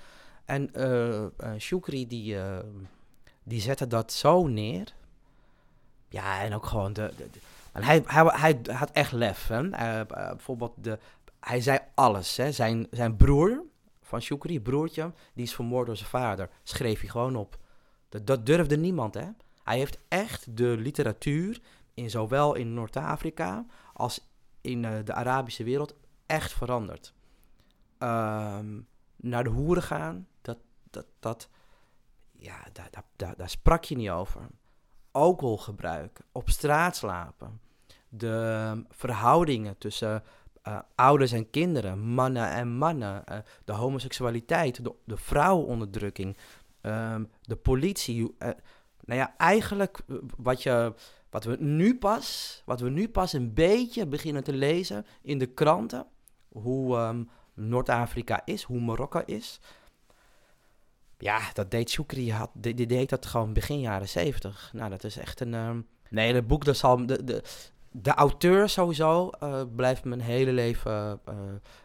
En 0.44 0.74
eh, 0.74 1.52
Shukri, 1.58 2.06
die, 2.06 2.36
die 3.42 3.60
zette 3.60 3.86
dat 3.86 4.12
zo 4.12 4.46
neer. 4.46 4.94
Ja, 6.08 6.42
en 6.42 6.54
ook 6.54 6.66
gewoon 6.66 6.92
de... 6.92 7.12
hij, 7.72 8.02
hij, 8.06 8.24
hij 8.24 8.60
had 8.74 8.90
echt 8.90 9.12
lef. 9.12 9.46
Hè? 9.48 9.70
Bijvoorbeeld, 10.06 10.72
de, 10.76 10.98
hij 11.40 11.60
zei 11.60 11.78
alles. 11.94 12.36
Hè? 12.36 12.52
Zijn, 12.52 12.86
zijn 12.90 13.16
broer 13.16 13.62
van 14.06 14.20
Shukri, 14.20 14.60
broertje, 14.60 15.12
die 15.34 15.44
is 15.44 15.54
vermoord 15.54 15.86
door 15.86 15.96
zijn 15.96 16.08
vader. 16.08 16.48
Schreef 16.62 17.00
hij 17.00 17.08
gewoon 17.08 17.36
op. 17.36 17.58
Dat, 18.08 18.26
dat 18.26 18.46
durfde 18.46 18.76
niemand, 18.76 19.14
hè. 19.14 19.26
Hij 19.64 19.78
heeft 19.78 19.98
echt 20.08 20.56
de 20.56 20.76
literatuur, 20.78 21.60
in, 21.94 22.10
zowel 22.10 22.54
in 22.54 22.74
Noord-Afrika 22.74 23.66
als 23.92 24.28
in 24.66 24.84
eh, 24.84 24.92
de 25.04 25.12
Arabische 25.12 25.64
wereld, 25.64 25.94
echt 26.26 26.52
veranderd. 26.52 27.14
Ehm, 27.98 28.80
naar 29.16 29.44
de 29.44 29.50
hoeren 29.50 29.82
gaan, 29.82 30.28
dat, 30.42 30.58
dat, 30.90 31.06
dat 31.20 31.48
ja, 32.32 32.56
daar, 32.72 32.90
daar, 33.16 33.36
daar, 33.36 33.48
sprak 33.48 33.84
je 33.84 33.96
niet 33.96 34.10
over. 34.10 34.40
Alcoholgebruik, 35.10 36.20
op 36.32 36.50
straat 36.50 36.96
slapen, 36.96 37.60
de 38.08 38.66
ehm, 38.66 38.82
verhoudingen 38.90 39.78
tussen 39.78 40.22
eh, 40.62 40.78
ouders 40.94 41.32
en 41.32 41.50
kinderen, 41.50 41.98
mannen 41.98 42.50
en 42.50 42.68
mannen, 42.68 43.26
eh, 43.26 43.38
de 43.64 43.72
homoseksualiteit, 43.72 44.84
de, 44.84 44.94
de 45.04 45.16
vrouwenonderdrukking, 45.16 46.36
ehm, 46.80 47.24
de 47.42 47.56
politie. 47.56 48.34
nou 49.00 49.20
ja, 49.20 49.34
eigenlijk 49.36 49.98
wat, 50.36 50.62
je, 50.62 50.94
wat, 51.36 51.44
we 51.44 51.56
nu 51.64 51.98
pas, 51.98 52.62
wat 52.64 52.80
we 52.80 52.90
nu 52.90 53.08
pas 53.08 53.32
een 53.32 53.54
beetje 53.54 54.06
beginnen 54.06 54.44
te 54.44 54.52
lezen 54.52 55.06
in 55.22 55.38
de 55.38 55.46
kranten, 55.46 56.06
hoe 56.48 56.96
ehm, 56.96 57.24
Noord-Afrika 57.54 58.42
is, 58.44 58.62
hoe 58.62 58.80
Marokko 58.80 59.22
is. 59.26 59.60
Ja, 61.18 61.40
dat 61.52 61.70
deed 61.70 61.90
Shukri, 61.90 62.32
had, 62.32 62.50
die, 62.54 62.86
deed 62.86 63.08
dat 63.08 63.26
gewoon 63.26 63.52
begin 63.52 63.80
jaren 63.80 64.08
zeventig. 64.08 64.70
Nou, 64.72 64.90
dat 64.90 65.04
is 65.04 65.16
echt 65.16 65.40
een... 65.40 65.54
ehm, 65.54 65.80
nee, 66.10 66.34
het 66.34 66.46
boek, 66.46 66.64
dat 66.64 66.76
zal... 66.76 67.06
De, 67.06 67.24
de, 67.24 67.42
de 67.90 68.14
auteur 68.14 68.68
sowieso 68.68 69.30
eh, 69.30 69.62
blijft 69.74 70.04
mijn 70.04 70.20
hele 70.20 70.52
leven, 70.52 71.20
eh, 71.24 71.34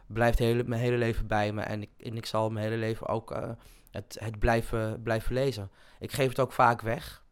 blijft 0.07 0.39
hele, 0.39 0.63
mijn 0.63 0.81
hele 0.81 0.97
leven 0.97 1.27
bij 1.27 1.53
me. 1.53 1.61
En 1.61 1.81
ik, 1.81 1.89
en 1.97 2.17
ik 2.17 2.25
zal 2.25 2.49
mijn 2.49 2.65
hele 2.65 2.77
leven 2.77 3.07
ook 3.07 3.31
eh, 3.31 3.49
het, 3.91 4.17
het 4.19 4.39
blijven, 4.39 5.01
blijven 5.01 5.33
lezen. 5.33 5.71
Ik 5.99 6.11
geef 6.11 6.29
het 6.29 6.39
ook 6.39 6.51
vaak 6.51 6.81
weg. 6.81 7.23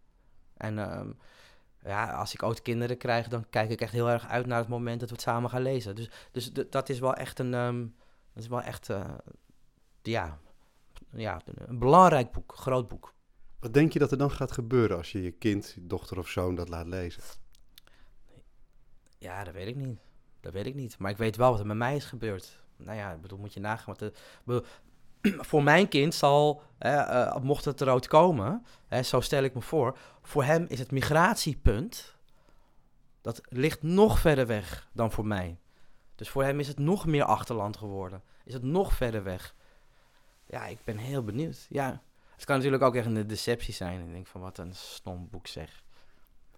En 0.58 0.80
ehm, 0.80 1.10
ja, 1.84 2.12
als 2.12 2.34
ik 2.34 2.44
ooit 2.44 2.62
kinderen 2.62 2.98
krijg, 2.98 3.28
dan 3.28 3.50
kijk 3.50 3.70
ik 3.70 3.82
echt 3.82 3.92
heel 3.92 4.10
erg 4.10 4.28
uit 4.28 4.46
naar 4.46 4.60
het 4.60 4.68
moment 4.68 5.00
dat 5.00 5.10
we 5.10 5.16
het 5.16 5.24
samen 5.24 5.50
gaan 5.50 5.62
lezen. 5.62 5.96
Dus, 5.96 6.10
dus 6.32 6.52
dat 6.70 6.90
is 6.90 7.00
wel 7.00 7.14
echt 7.14 7.40
een, 7.40 7.54
ehm, 7.54 7.80
dat 8.34 8.44
is 8.44 8.48
wel 8.48 8.62
echt, 8.62 8.90
eh, 8.90 9.14
ja, 10.02 10.40
ja, 11.12 11.42
een, 11.46 11.80
belangrijk 11.80 12.32
boek, 12.32 12.54
groot 12.56 12.88
boek. 12.88 13.14
Wat 13.60 13.74
denk 13.74 13.94
je 13.94 14.00
dat 14.00 14.12
er 14.12 14.18
dan 14.18 14.32
gaat 14.32 14.52
gebeuren 14.52 14.98
als 14.98 15.12
je 15.12 15.22
je 15.22 15.32
kind, 15.32 15.76
dochter 15.80 16.18
of 16.18 16.30
zoon 16.30 16.56
dat 16.56 16.70
laat 16.70 16.88
lezen? 16.88 17.24
Ja, 19.18 19.44
dat 19.44 19.54
weet 19.54 19.68
ik 19.68 19.76
niet. 19.76 20.00
Dat 20.40 20.54
weet 20.54 20.66
ik 20.66 20.76
niet. 20.76 20.98
Maar 20.98 21.12
ik 21.12 21.18
weet 21.18 21.36
wel 21.36 21.52
wat 21.52 21.60
er 21.60 21.66
met 21.66 21.78
mij 21.78 21.96
is 21.96 22.06
gebeurd. 22.06 22.60
Nou 22.78 22.98
ja, 22.98 23.12
ik 23.12 23.22
bedoel, 23.22 23.40
moet 23.40 23.54
je 23.54 23.60
nagaan. 23.60 23.96
Wat 23.98 24.00
de, 24.46 24.64
voor 25.50 25.64
mijn 25.64 25.88
kind 25.88 26.16
zal, 26.16 26.62
hè, 26.78 26.96
eh, 26.96 27.42
mocht 27.42 27.66
het 27.66 27.82
eruit 27.82 28.08
komen, 28.08 28.66
hè, 28.88 29.04
zo 29.04 29.20
stel 29.20 29.44
ik 29.44 29.54
me 29.54 29.62
voor, 29.62 29.98
voor 30.22 30.44
hem 30.44 30.66
is 30.68 30.80
het 30.80 30.92
migratiepunt, 30.92 32.16
dat 33.22 33.42
ligt 33.50 33.82
nog 33.82 34.20
verder 34.20 34.48
weg 34.48 34.90
dan 34.94 35.12
voor 35.12 35.26
mij. 35.26 35.58
Dus 36.16 36.30
voor 36.30 36.44
hem 36.44 36.60
is 36.60 36.68
het 36.68 36.80
nog 36.80 37.06
meer 37.06 37.24
achterland 37.24 37.78
geworden. 37.78 38.24
Is 38.44 38.54
het 38.54 38.64
nog 38.64 38.94
verder 38.94 39.24
weg. 39.24 39.56
Ja, 40.46 40.66
ik 40.66 40.84
ben 40.84 40.98
heel 40.98 41.24
benieuwd. 41.24 41.66
Ja, 41.70 42.02
het 42.36 42.46
kan 42.46 42.56
natuurlijk 42.56 42.84
ook 42.84 42.96
echt 42.96 43.06
een 43.06 43.28
deceptie 43.28 43.74
zijn. 43.74 44.02
Ik 44.02 44.12
denk 44.12 44.28
van, 44.28 44.42
wat 44.42 44.58
een 44.58 44.76
stom 44.76 45.28
boek 45.32 45.48
zeg. 45.48 45.84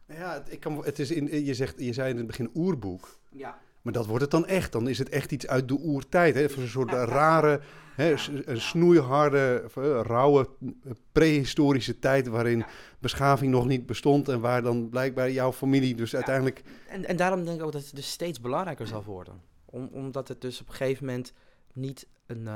Ja, 0.05 0.43
ik 0.45 0.59
kan, 0.59 0.85
het 0.85 0.99
is 0.99 1.11
in, 1.11 1.45
je, 1.45 1.53
zegt, 1.53 1.79
je 1.79 1.93
zei 1.93 2.09
in 2.09 2.17
het 2.17 2.27
begin 2.27 2.51
oerboek. 2.53 3.19
Ja. 3.29 3.59
Maar 3.81 3.93
dat 3.93 4.05
wordt 4.05 4.21
het 4.21 4.31
dan 4.31 4.45
echt. 4.45 4.71
Dan 4.71 4.87
is 4.87 4.97
het 4.97 5.09
echt 5.09 5.31
iets 5.31 5.47
uit 5.47 5.67
de 5.67 5.77
oertijd. 5.77 6.35
Hè? 6.35 6.57
Een 6.57 6.67
soort 6.67 6.91
rare, 6.91 7.61
hè, 7.95 8.15
een 8.45 8.61
snoeiharde, 8.61 9.69
eh, 9.75 9.99
rauwe, 10.03 10.49
eh, 10.59 10.91
prehistorische 11.11 11.99
tijd... 11.99 12.27
waarin 12.27 12.57
Ja. 12.57 12.67
beschaving 12.99 13.51
nog 13.51 13.65
niet 13.65 13.85
bestond... 13.85 14.29
en 14.29 14.39
waar 14.39 14.61
dan 14.61 14.89
blijkbaar 14.89 15.31
jouw 15.31 15.51
familie 15.53 15.95
dus 15.95 16.15
uiteindelijk... 16.15 16.61
En, 16.87 17.05
en 17.05 17.15
daarom 17.15 17.45
denk 17.45 17.59
ik 17.59 17.65
ook 17.65 17.71
dat 17.71 17.85
het 17.85 17.95
dus 17.95 18.11
steeds 18.11 18.41
belangrijker 18.41 18.87
zal 18.87 19.03
worden. 19.03 19.41
Om, 19.65 19.89
omdat 19.91 20.27
het 20.27 20.41
dus 20.41 20.61
op 20.61 20.67
een 20.67 20.73
gegeven 20.73 21.05
moment 21.05 21.33
niet 21.73 22.07
een... 22.25 22.47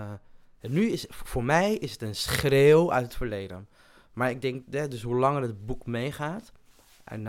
en 0.59 0.71
nu 0.71 0.89
is, 0.89 1.05
voor 1.09 1.43
mij 1.43 1.75
is 1.75 1.91
het 1.91 2.01
een 2.01 2.15
schreeuw 2.15 2.91
uit 2.91 3.05
het 3.05 3.15
verleden. 3.15 3.67
Maar 4.13 4.29
ik 4.29 4.41
denk, 4.41 4.63
hè, 4.69 4.87
dus 4.87 5.01
hoe 5.01 5.15
langer 5.15 5.41
het 5.41 5.65
boek 5.65 5.85
meegaat... 5.85 6.51
En 7.03 7.25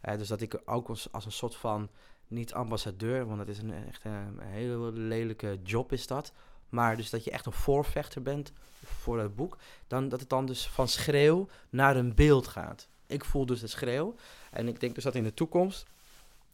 hè, 0.00 0.18
dus 0.18 0.28
dat 0.28 0.40
ik 0.40 0.60
ook 0.64 0.88
als, 0.88 1.08
als 1.12 1.24
een 1.24 1.32
soort 1.32 1.56
van, 1.56 1.88
niet 2.32 2.54
ambassadeur... 2.54 3.26
want 3.26 3.38
dat 3.38 3.48
is 3.48 3.58
een, 3.58 3.86
echt 3.88 4.04
een, 4.04 4.38
hele 4.40 4.92
lelijke 4.92 5.58
job 5.62 5.92
is 5.92 6.06
dat... 6.06 6.32
maar 6.68 6.96
dus 6.96 7.10
dat 7.10 7.24
je 7.24 7.30
echt 7.30 7.46
een 7.46 7.52
voorvechter 7.52 8.22
bent 8.22 8.52
voor 8.84 9.20
het 9.20 9.36
boek... 9.36 9.58
dan 9.86 10.08
dat 10.08 10.20
het 10.20 10.28
dan 10.28 10.46
dus 10.46 10.68
van 10.68 10.88
schreeuw 10.88 11.48
naar 11.70 11.96
een 11.96 12.14
beeld 12.14 12.46
gaat. 12.46 12.88
Ik 13.06 13.24
voel 13.24 13.46
dus 13.46 13.60
de 13.60 13.66
schreeuw. 13.66 14.14
En 14.50 14.68
ik 14.68 14.80
denk 14.80 14.94
dus 14.94 15.04
dat 15.04 15.14
in 15.14 15.24
de 15.24 15.34
toekomst 15.34 15.86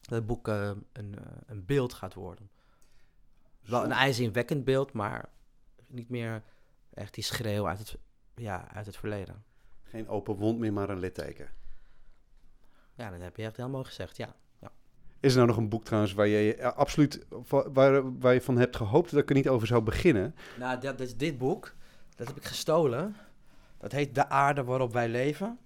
dat 0.01 0.19
het 0.19 0.27
boek 0.27 0.49
eh, 0.49 0.71
een, 0.93 1.15
eh, 1.19 1.25
een 1.47 1.65
beeld 1.65 1.93
gaat 1.93 2.15
worden. 2.15 2.51
Wel 3.61 3.85
een 3.85 3.93
ijzingwekkend 3.93 4.65
beeld, 4.65 4.93
maar 4.93 5.29
niet 5.87 6.09
meer 6.09 6.43
echt 6.95 7.15
die 7.15 7.25
schreeuw 7.25 7.69
uit 7.69 7.79
het, 7.79 7.97
ja, 8.35 8.69
uit 8.73 8.87
het 8.87 8.97
verleden. 8.97 9.45
Geen 9.83 10.09
open 10.09 10.35
wond 10.35 10.59
meer, 10.59 10.73
maar 10.73 10.91
een 10.91 10.99
litteken. 10.99 11.49
Ja, 12.95 13.11
dat 13.11 13.21
heb 13.21 13.37
je 13.37 13.45
echt 13.45 13.57
helemaal 13.57 13.85
gezegd, 13.85 14.17
ja. 14.17 14.35
Is 15.21 15.31
er 15.31 15.37
nou 15.37 15.49
nog 15.49 15.57
een 15.57 15.69
boek 15.69 15.85
trouwens 15.85 16.13
waar 16.13 16.27
je 16.27 16.55
eh, 16.55 16.73
absoluut... 16.73 17.27
Waar, 17.49 18.19
waar 18.19 18.35
je 18.35 18.41
van 18.41 18.59
hebt 18.59 18.77
gehoopt 18.77 19.11
dat 19.11 19.23
ik 19.23 19.29
er 19.29 19.35
niet 19.35 19.49
over 19.49 19.67
zou 19.67 19.83
beginnen? 19.83 20.35
Nou, 20.59 20.81
dat 20.81 21.15
dit 21.17 21.39
boek. 21.39 21.75
Dat 22.17 22.27
heb 22.27 22.37
ik 22.37 22.45
gestolen 22.45 23.17
Dat 23.79 23.93
heet 23.93 24.15
De 24.15 24.29
aarde 24.29 24.65
waarop 24.65 24.93
wij 24.93 25.09
leven. 25.09 25.59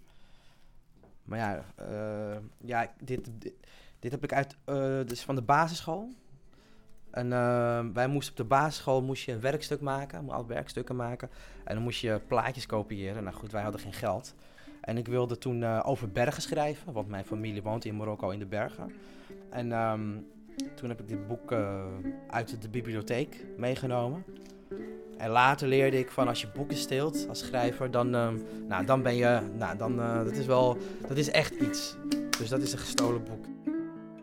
Maar 1.25 1.39
ja, 1.39 1.65
eh, 1.75 2.37
ja 2.59 2.93
dit, 3.01 3.31
dit, 3.99 4.11
heb 4.11 4.25
ik 4.25 4.33
uit, 4.33 4.57
eh 4.65 5.01
dus 5.07 5.23
van 5.23 5.35
de 5.35 5.43
basisschool. 5.43 6.09
En 7.11 7.29
wij 7.93 8.07
moesten 8.07 8.33
op 8.33 8.39
de 8.39 8.45
basisschool 8.45 9.03
moest 9.03 9.25
je 9.25 9.33
een 9.33 9.41
werkstuk 9.41 9.81
maken, 9.81 10.31
al 10.31 10.47
werkstukken 10.47 10.97
maken. 10.97 11.31
En 11.65 11.75
dan 11.75 11.83
moest 11.83 12.01
je 12.01 12.21
plaatjes 12.27 12.67
kopiëren. 12.67 13.23
Nou 13.23 13.37
goed, 13.37 13.53
wij 13.53 13.63
hadden 13.63 13.81
geen 13.81 13.93
geld. 13.93 14.35
En 14.83 14.97
ik 14.97 15.07
wilde 15.09 15.39
toen 15.39 15.63
eh, 15.63 15.81
over 15.85 16.11
bergen 16.11 16.43
schrijven, 16.43 16.93
want 16.93 17.09
mijn 17.09 17.25
familie 17.25 17.63
woont 17.63 17.85
in 17.85 17.97
Marokko 17.97 18.31
in 18.31 18.39
de 18.39 18.47
bergen. 18.47 18.93
En 19.51 19.73
ehm, 19.73 20.11
toen 20.75 20.89
heb 20.89 21.01
ik 21.01 21.09
dit 21.09 21.27
boek 21.27 21.53
eh, 21.53 21.85
uit 22.31 22.63
de 22.63 22.69
bibliotheek 22.69 23.45
meegenomen. 23.57 24.25
En 25.17 25.31
later 25.31 25.69
leerde 25.69 25.99
ik 25.99 26.11
van 26.11 26.29
als 26.29 26.41
je 26.41 26.49
boeken 26.55 26.77
steelt 26.77 27.27
als 27.29 27.39
schrijver, 27.39 27.91
dan, 27.91 28.15
ehm, 28.15 28.39
nou, 28.69 28.85
dan 28.85 29.03
ben 29.03 29.15
je, 29.15 29.41
nou, 29.59 29.77
dan, 29.77 30.01
eh, 30.01 30.25
dat 30.25 30.37
is 30.37 30.47
wel, 30.47 30.77
dat 31.09 31.17
is 31.17 31.31
echt 31.31 31.55
iets. 31.55 31.97
Dus 32.39 32.49
dat 32.49 32.61
is 32.61 32.73
een 32.73 32.79
gestolen 32.79 33.25
boek. 33.25 33.45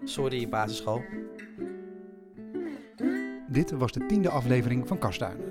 Sorry, 0.03 0.49
basisschool. 0.49 1.01
Dit 3.47 3.71
was 3.71 3.91
de 3.91 4.05
tiende 4.05 4.29
aflevering 4.29 4.87
van 4.87 4.97
Kastduinen. 4.97 5.45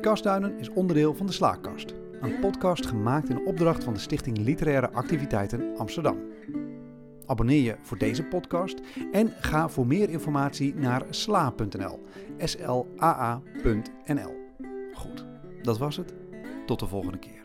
Kastduinen 0.00 0.58
is 0.58 0.68
onderdeel 0.68 1.14
van 1.14 1.26
de 1.26 1.32
Slaakkast, 1.32 1.94
een 2.20 2.38
podcast 2.38 2.86
gemaakt 2.86 3.28
in 3.28 3.46
opdracht 3.46 3.84
van 3.84 3.92
de 3.94 4.00
Stichting 4.00 4.38
Literaire 4.38 4.90
Activiteiten 4.90 5.76
Amsterdam. 5.76 6.18
Abonneer 7.26 7.62
je 7.62 7.76
voor 7.82 7.98
deze 7.98 8.22
podcast 8.22 8.80
en 9.12 9.32
ga 9.40 9.68
voor 9.68 9.86
meer 9.86 10.10
informatie 10.10 10.74
naar 10.74 11.02
sla.nl. 11.10 12.04
S-L-A-A.nl. 12.38 14.34
Goed, 14.94 15.26
dat 15.62 15.78
was 15.78 15.96
het. 15.96 16.14
Tot 16.66 16.78
de 16.78 16.86
volgende 16.86 17.18
keer. 17.18 17.39